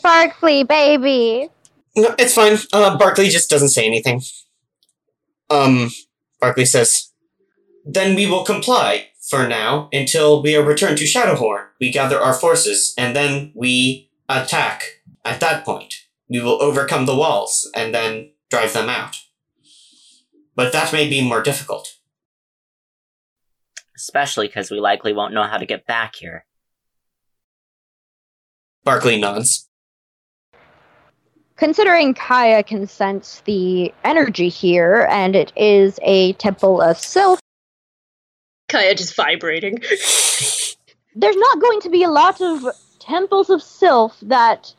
[0.03, 1.49] Barkley, baby!
[1.95, 2.57] No, it's fine.
[2.71, 4.21] Uh, Barkley just doesn't say anything.
[5.49, 5.89] Um,
[6.39, 7.11] Barkley says,
[7.86, 11.67] Then we will comply for now until we are returned to Shadowhorn.
[11.80, 14.84] We gather our forces and then we attack.
[15.23, 15.95] At that point,
[16.30, 19.15] we will overcome the walls and then drive them out.
[20.55, 21.95] But that may be more difficult.
[23.95, 26.45] Especially because we likely won't know how to get back here.
[28.86, 29.67] Barkley nods.
[31.57, 37.39] Considering Kaya can sense the energy here, and it is a temple of Sylph,
[38.69, 39.79] Kaya just vibrating.
[41.15, 42.65] there's not going to be a lot of
[42.99, 44.73] temples of Sylph that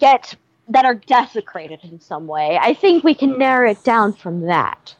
[0.00, 0.34] get
[0.68, 2.58] that are desecrated in some way.
[2.60, 4.94] I think we can narrow it down from that.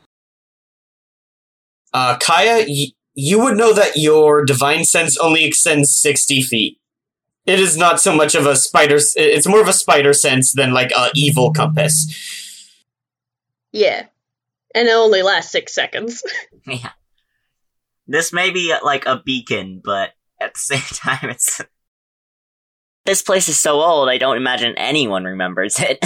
[1.93, 6.79] Uh, Kaya, y- you would know that your divine sense only extends 60 feet.
[7.45, 10.73] It is not so much of a spider, it's more of a spider sense than
[10.73, 12.07] like a evil compass.
[13.73, 14.07] Yeah.
[14.75, 16.23] And it only lasts six seconds.
[16.65, 16.91] Yeah.
[18.07, 21.61] This may be uh, like a beacon, but at the same time, it's.
[23.05, 25.99] This place is so old, I don't imagine anyone remembers it.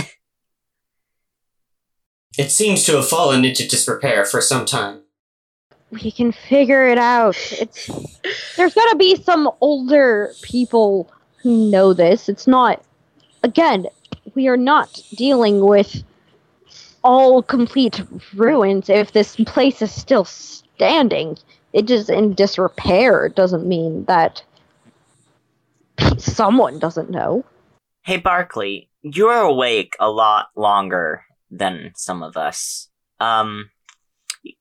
[2.38, 5.02] It seems to have fallen into disrepair for some time.
[5.90, 7.36] We can figure it out.
[7.52, 7.90] It's
[8.56, 11.15] there's got to be some older people who
[11.46, 12.28] know this.
[12.28, 12.82] It's not
[13.42, 13.86] again,
[14.34, 16.02] we are not dealing with
[17.02, 18.02] all complete
[18.34, 21.38] ruins if this place is still standing.
[21.72, 24.42] It is in disrepair doesn't mean that
[26.18, 27.44] someone doesn't know.
[28.02, 32.88] hey, Barkley, you're awake a lot longer than some of us.
[33.20, 33.70] Um,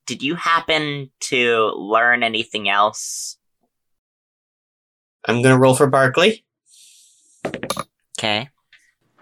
[0.06, 3.38] did you happen to learn anything else?
[5.28, 6.45] I'm gonna roll for Barkley.
[8.18, 8.50] Okay.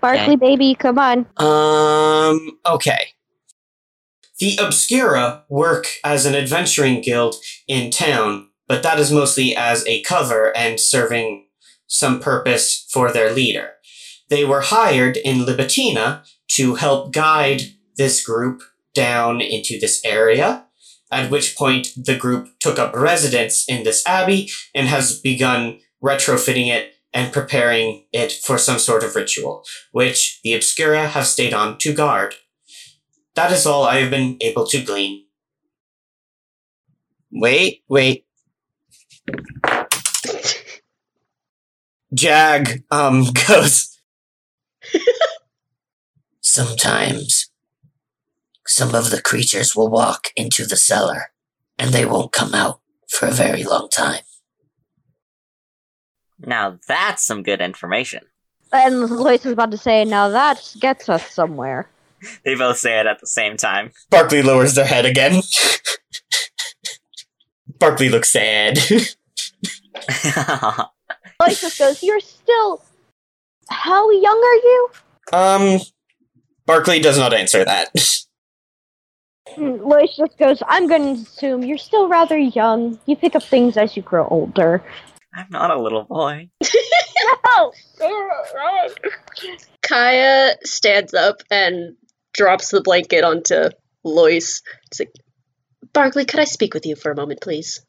[0.02, 1.26] Barkley baby, come on.
[1.38, 3.14] Um, okay.
[4.40, 7.36] The Obscura work as an adventuring guild
[7.68, 11.46] in town, but that is mostly as a cover and serving
[11.88, 13.76] some purpose for their leader.
[14.30, 17.62] They were hired in Libitina to help guide
[17.96, 18.64] this group
[18.94, 20.66] down into this area,
[21.12, 26.68] at which point the group took up residence in this abbey and has begun retrofitting
[26.68, 31.78] it and preparing it for some sort of ritual which the Obscura have stayed on
[31.80, 32.36] to guard.
[33.36, 35.26] That is all I have been able to glean.
[37.32, 38.26] Wait, wait.
[42.14, 44.00] Jag, um, goes.
[46.42, 47.50] Sometimes
[48.68, 51.32] some of the creatures will walk into the cellar
[51.80, 54.22] and they won't come out for a very long time.
[56.46, 58.22] Now that's some good information.
[58.72, 61.90] And Lois was about to say, now that gets us somewhere.
[62.46, 63.92] They both say it at the same time.
[64.10, 65.42] Barkley lowers their head again.
[67.80, 68.78] Barkley looks sad.
[71.40, 72.82] Lois just goes, You're still.
[73.70, 74.90] How young are you?
[75.34, 75.80] um,
[76.66, 77.90] Barkley does not answer that.
[79.58, 82.98] Lois just goes, I'm going to assume you're still rather young.
[83.06, 84.82] You pick up things as you grow older.
[85.34, 86.50] I'm not a little boy.
[87.46, 87.72] Oh,
[89.82, 91.96] Kaya stands up and
[92.34, 93.70] drops the blanket onto
[94.04, 94.62] Lois.
[94.88, 95.12] It's like,
[95.94, 97.86] Barkley, could I speak with you for a moment, please?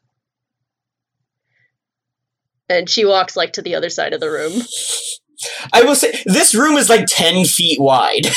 [2.69, 4.61] And she walks like to the other side of the room.
[5.73, 8.27] I will say this room is like ten feet wide.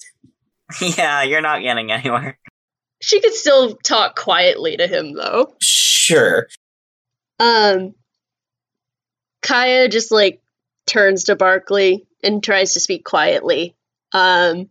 [0.80, 2.38] yeah, you're not getting anywhere.
[3.00, 5.54] She could still talk quietly to him though.
[5.60, 6.48] sure.
[7.38, 7.94] Um
[9.42, 10.40] Kaya just like
[10.86, 13.74] turns to Barkley and tries to speak quietly.
[14.12, 14.68] Um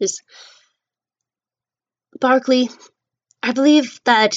[0.00, 0.22] just
[2.20, 2.68] Barkley,
[3.42, 4.34] I believe that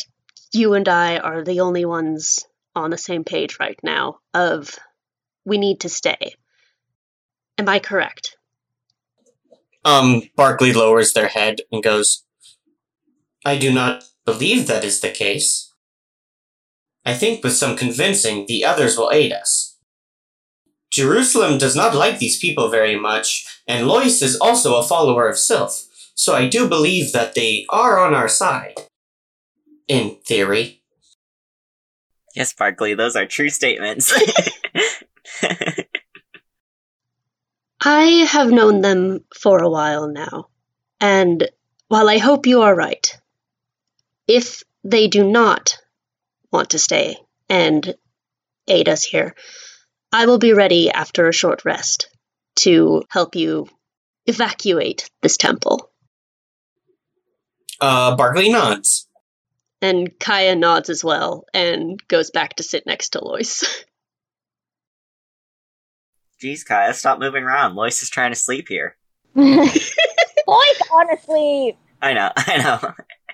[0.54, 2.46] you and I are the only ones
[2.76, 4.78] on the same page right now of
[5.46, 6.36] we need to stay.
[7.58, 8.38] Am I correct?
[9.86, 12.24] Um, Barkley lowers their head and goes,
[13.46, 15.73] I do not believe that is the case.
[17.06, 19.78] I think with some convincing, the others will aid us.
[20.92, 25.38] Jerusalem does not like these people very much, and Lois is also a follower of
[25.38, 28.76] Sylph, so I do believe that they are on our side.
[29.88, 30.84] In theory.
[32.36, 34.14] Yes, Barkley, those are true statements.
[37.82, 40.48] I have known them for a while now,
[41.02, 41.50] and
[41.88, 43.20] while I hope you are right,
[44.28, 45.78] if they do not
[46.54, 47.18] want to stay
[47.50, 47.96] and
[48.68, 49.36] aid us here,
[50.14, 52.08] I will be ready after a short rest
[52.58, 53.68] to help you
[54.26, 55.90] evacuate this temple.
[57.82, 59.10] Uh, Barkley nods.
[59.82, 63.66] And Kaya nods as well and goes back to sit next to Lois.
[66.42, 67.76] Jeez, Kaya, stop moving around.
[67.76, 68.96] Lois is trying to sleep here.
[69.36, 72.94] Lois, honestly, I know, I know.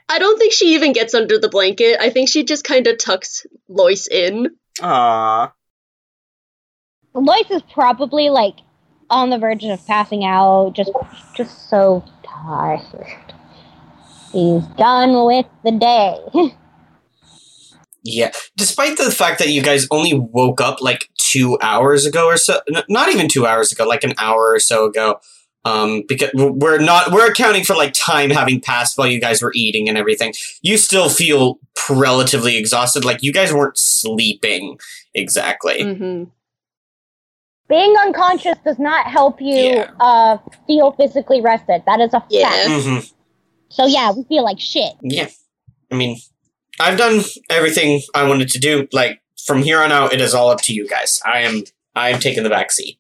[0.10, 1.97] I don't think she even gets under the blanket.
[2.01, 4.49] I think she just kind of tucks Lois in.
[4.80, 5.51] Aww.
[7.14, 8.55] Lois is probably like
[9.10, 10.91] on the verge of passing out, just
[11.36, 12.82] just so tired.
[14.32, 16.55] He's done with the day.
[18.01, 18.32] Yeah.
[18.55, 22.62] Despite the fact that you guys only woke up like two hours ago or so,
[22.74, 25.20] n- not even two hours ago, like an hour or so ago,
[25.66, 29.51] um, because we're not, we're accounting for like time having passed while you guys were
[29.55, 30.34] eating and everything.
[30.62, 33.03] You still feel relatively exhausted.
[33.05, 34.78] Like you guys weren't sleeping
[35.14, 35.84] exactly.
[35.84, 36.24] hmm
[37.68, 39.91] Being unconscious does not help you Yeah.
[39.99, 41.84] uh, feel physically rested.
[41.86, 42.49] That is a Yeah.
[42.49, 42.84] fact.
[42.86, 42.99] hmm
[43.70, 44.93] So yeah, we feel like shit.
[45.01, 45.30] Yeah.
[45.91, 46.18] I mean,
[46.80, 48.88] I've done everything I wanted to do.
[48.93, 51.20] Like from here on out, it is all up to you guys.
[51.26, 51.64] I am,
[51.95, 52.99] I am taking the back seat.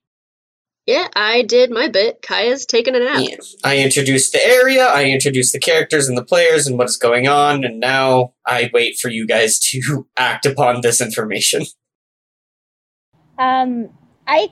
[0.89, 2.23] Yeah, I did my bit.
[2.23, 3.19] Kaya's taking a nap.
[3.19, 3.35] Yeah.
[3.63, 7.27] I introduced the area, I introduced the characters and the players and what is going
[7.27, 11.67] on, and now I wait for you guys to act upon this information.
[13.37, 13.89] Um,
[14.25, 14.47] I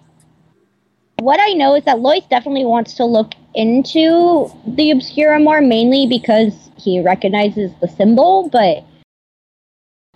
[1.22, 6.06] what I know is that Lois definitely wants to look into the Obscura more, mainly
[6.06, 8.48] because he recognizes the symbol.
[8.52, 8.86] But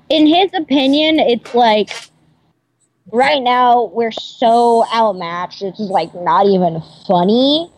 [0.10, 2.11] in his opinion, it's like
[3.12, 5.62] right now we're so outmatched.
[5.62, 7.72] It's like not even funny.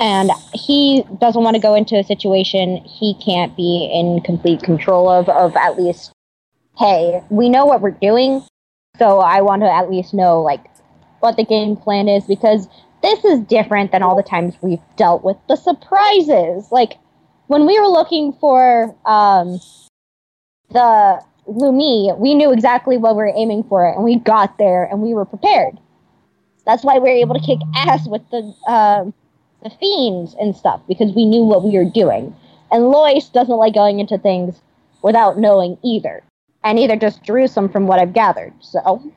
[0.00, 5.08] And he doesn't want to go into a situation he can't be in complete control
[5.08, 5.28] of.
[5.28, 6.12] Of at least,
[6.78, 8.42] hey, we know what we're doing
[8.98, 10.64] so I want to at least know like
[11.20, 12.68] what the game plan is because
[13.02, 16.70] this is different than all the times we've dealt with the surprises.
[16.72, 16.94] Like
[17.46, 19.60] when we were looking for um,
[20.70, 25.00] the Lumi, we knew exactly what we were aiming for, and we got there and
[25.00, 25.78] we were prepared.
[26.66, 29.14] That's why we were able to kick ass with the um,
[29.62, 32.34] the fiends and stuff because we knew what we were doing.
[32.70, 34.60] And Lois doesn't like going into things
[35.02, 36.22] without knowing either
[36.64, 38.52] and neither does Jerusalem from what I've gathered.
[38.60, 39.12] So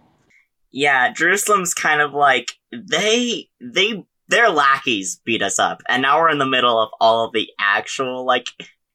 [0.71, 6.29] Yeah, Jerusalem's kind of like they they their lackeys beat us up, and now we're
[6.29, 8.47] in the middle of all of the actual like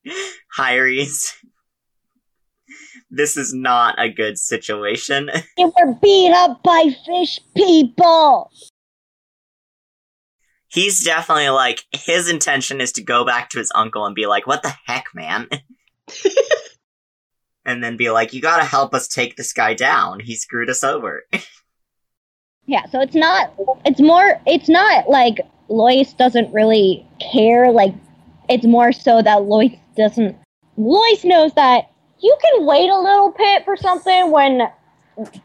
[0.52, 1.34] hires.
[3.10, 5.30] This is not a good situation.
[5.56, 8.50] they were beat up by fish people.
[10.68, 14.46] He's definitely like his intention is to go back to his uncle and be like,
[14.46, 15.48] "What the heck, man?"
[17.64, 20.20] and then be like, "You got to help us take this guy down.
[20.20, 21.24] He screwed us over."
[22.68, 23.54] Yeah, so it's not.
[23.84, 24.40] It's more.
[24.44, 25.38] It's not like
[25.68, 27.70] Lois doesn't really care.
[27.70, 27.94] Like
[28.48, 30.36] it's more so that Lois doesn't.
[30.76, 34.62] Lois knows that you can wait a little bit for something when.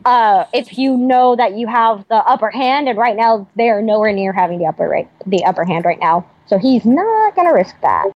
[0.03, 3.81] Uh, if you know that you have the upper hand, and right now they are
[3.81, 7.53] nowhere near having the upper right, the upper hand right now, so he's not gonna
[7.53, 8.11] risk that.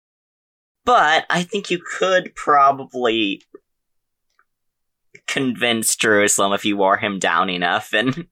[0.83, 3.41] but I think you could probably
[5.27, 8.27] convince Jerusalem if you wore him down enough and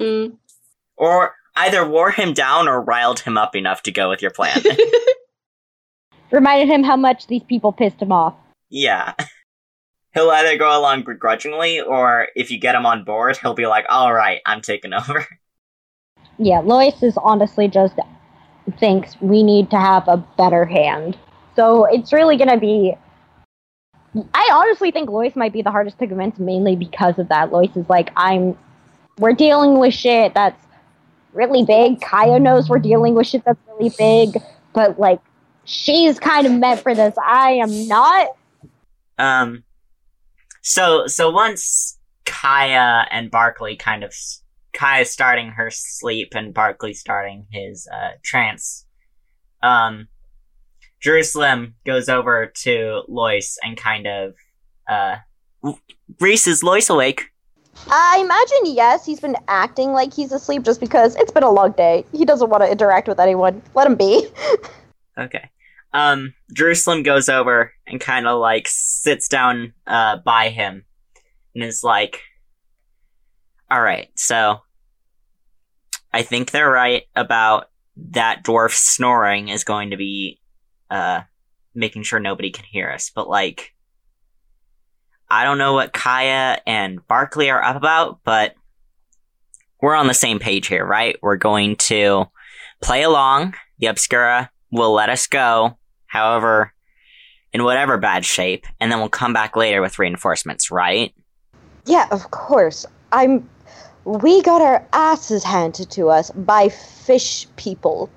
[0.00, 0.38] Mm.
[0.96, 4.62] or either wore him down or riled him up enough to go with your plan.
[6.30, 8.34] Reminded him how much these people pissed him off.
[8.74, 9.14] Yeah.
[10.14, 13.84] He'll either go along begrudgingly or if you get him on board, he'll be like,
[13.88, 15.26] "All right, I'm taking over."
[16.38, 17.94] Yeah, Lois is honestly just
[18.78, 21.18] thinks we need to have a better hand.
[21.56, 22.94] So it's really gonna be.
[24.32, 27.50] I honestly think Lois might be the hardest to convince, mainly because of that.
[27.50, 28.56] Lois is like, I'm.
[29.18, 30.64] We're dealing with shit that's
[31.32, 32.00] really big.
[32.00, 34.40] Kaya knows we're dealing with shit that's really big,
[34.72, 35.20] but like,
[35.64, 37.16] she's kind of meant for this.
[37.20, 38.28] I am not.
[39.18, 39.64] Um,
[40.62, 44.14] so so once Kaya and Barkley kind of
[44.72, 48.86] Kaya starting her sleep and Barkley starting his uh, trance,
[49.62, 50.08] um,
[51.00, 54.34] Jerusalem goes over to Lois and kind of
[54.88, 55.16] uh,
[56.20, 57.30] Reese is Lois awake.
[57.90, 61.72] I imagine yes, he's been acting like he's asleep just because it's been a long
[61.72, 62.04] day.
[62.12, 63.62] He doesn't want to interact with anyone.
[63.74, 64.28] Let him be.
[65.16, 65.48] Okay.
[65.94, 70.84] Um, Jerusalem goes over and kind of like sits down uh by him
[71.54, 72.20] and is like,
[73.70, 74.60] "All right, so
[76.12, 77.70] I think they're right about
[78.10, 80.40] that dwarf snoring is going to be
[80.90, 81.22] uh
[81.74, 83.72] making sure nobody can hear us, but like
[85.30, 88.54] I don't know what Kaya and Barkley are up about, but
[89.80, 91.16] we're on the same page here, right?
[91.22, 92.26] We're going to
[92.80, 93.54] play along.
[93.78, 95.76] The Obscura will let us go,
[96.14, 96.72] however,
[97.52, 101.12] in whatever bad shape, and then we'll come back later with reinforcements, right?
[101.86, 102.86] Yeah, of course.
[103.12, 103.48] I'm.
[104.04, 108.10] We got our asses handed to us by fish people.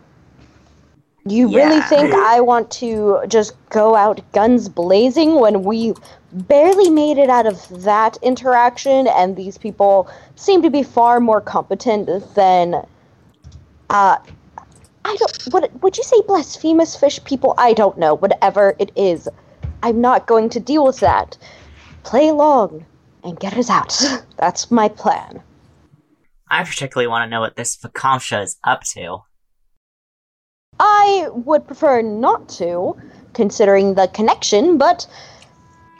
[1.25, 5.93] You really think I want to just go out guns blazing when we
[6.31, 11.39] barely made it out of that interaction and these people seem to be far more
[11.39, 12.85] competent than
[13.89, 14.17] uh
[15.07, 17.53] I don't what would you say blasphemous fish people?
[17.57, 18.13] I don't know.
[18.13, 19.29] Whatever it is.
[19.81, 21.37] I'm not going to deal with that.
[22.03, 22.85] Play along
[23.23, 23.97] and get us out.
[24.37, 25.41] That's my plan.
[26.49, 29.19] I particularly want to know what this Vakamsha is up to.
[30.79, 32.95] I would prefer not to,
[33.33, 35.07] considering the connection, but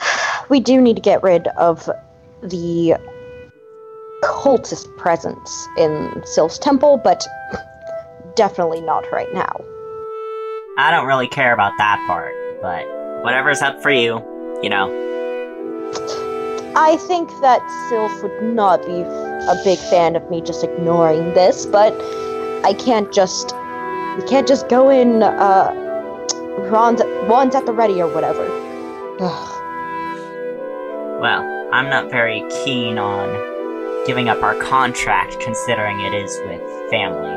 [0.49, 1.89] we do need to get rid of
[2.43, 2.97] the
[4.23, 7.25] cultist presence in Sylph's temple, but
[8.37, 9.65] definitely not right now.
[10.77, 12.85] I don't really care about that part, but
[13.23, 14.23] whatever's up for you,
[14.61, 14.87] you know.
[16.75, 21.65] I think that Sylph would not be a big fan of me just ignoring this,
[21.65, 21.91] but
[22.63, 23.55] I can't just
[24.17, 25.73] we can't just go in uh
[26.71, 28.45] wands, wands at the ready or whatever.
[29.19, 29.53] Ugh.
[31.19, 36.61] Well, I'm not very keen on giving up our contract considering it is with
[36.91, 37.36] family.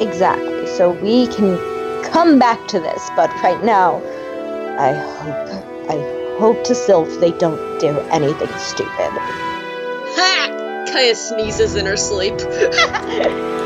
[0.00, 0.66] Exactly.
[0.66, 1.58] So we can
[2.02, 3.96] come back to this, but right now,
[4.78, 9.10] I hope, I hope to Sylph they don't do anything stupid.
[10.16, 10.86] Ha!
[10.90, 12.38] Kaya sneezes in her sleep.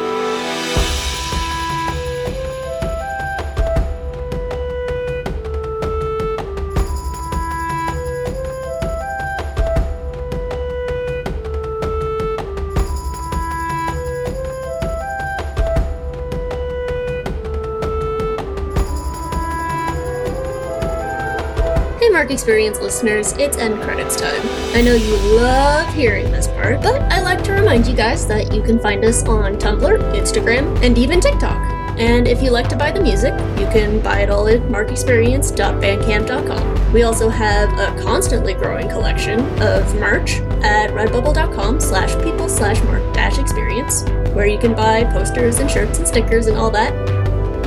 [22.34, 24.40] Experience listeners, it's end credits time.
[24.74, 28.52] I know you love hearing this part, but I like to remind you guys that
[28.52, 31.56] you can find us on Tumblr, Instagram, and even TikTok.
[31.96, 36.92] And if you like to buy the music, you can buy it all at markexperience.bandcamp.com.
[36.92, 43.14] We also have a constantly growing collection of merch at redbubble.com slash people slash mark
[43.14, 44.02] dash experience,
[44.34, 46.92] where you can buy posters and shirts and stickers and all that.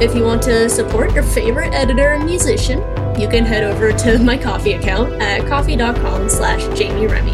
[0.01, 2.83] If you want to support your favorite editor and musician,
[3.17, 7.33] you can head over to my Ko-fi account at ko-fi.com slash Jamie Remy.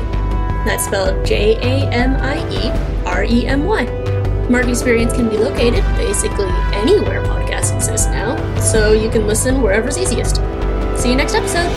[0.65, 3.85] That's spelled J A M I E R E M Y.
[4.49, 9.97] Mark Experience can be located basically anywhere podcasts exist now, so you can listen wherever's
[9.97, 10.37] easiest.
[10.97, 11.72] See you next episode!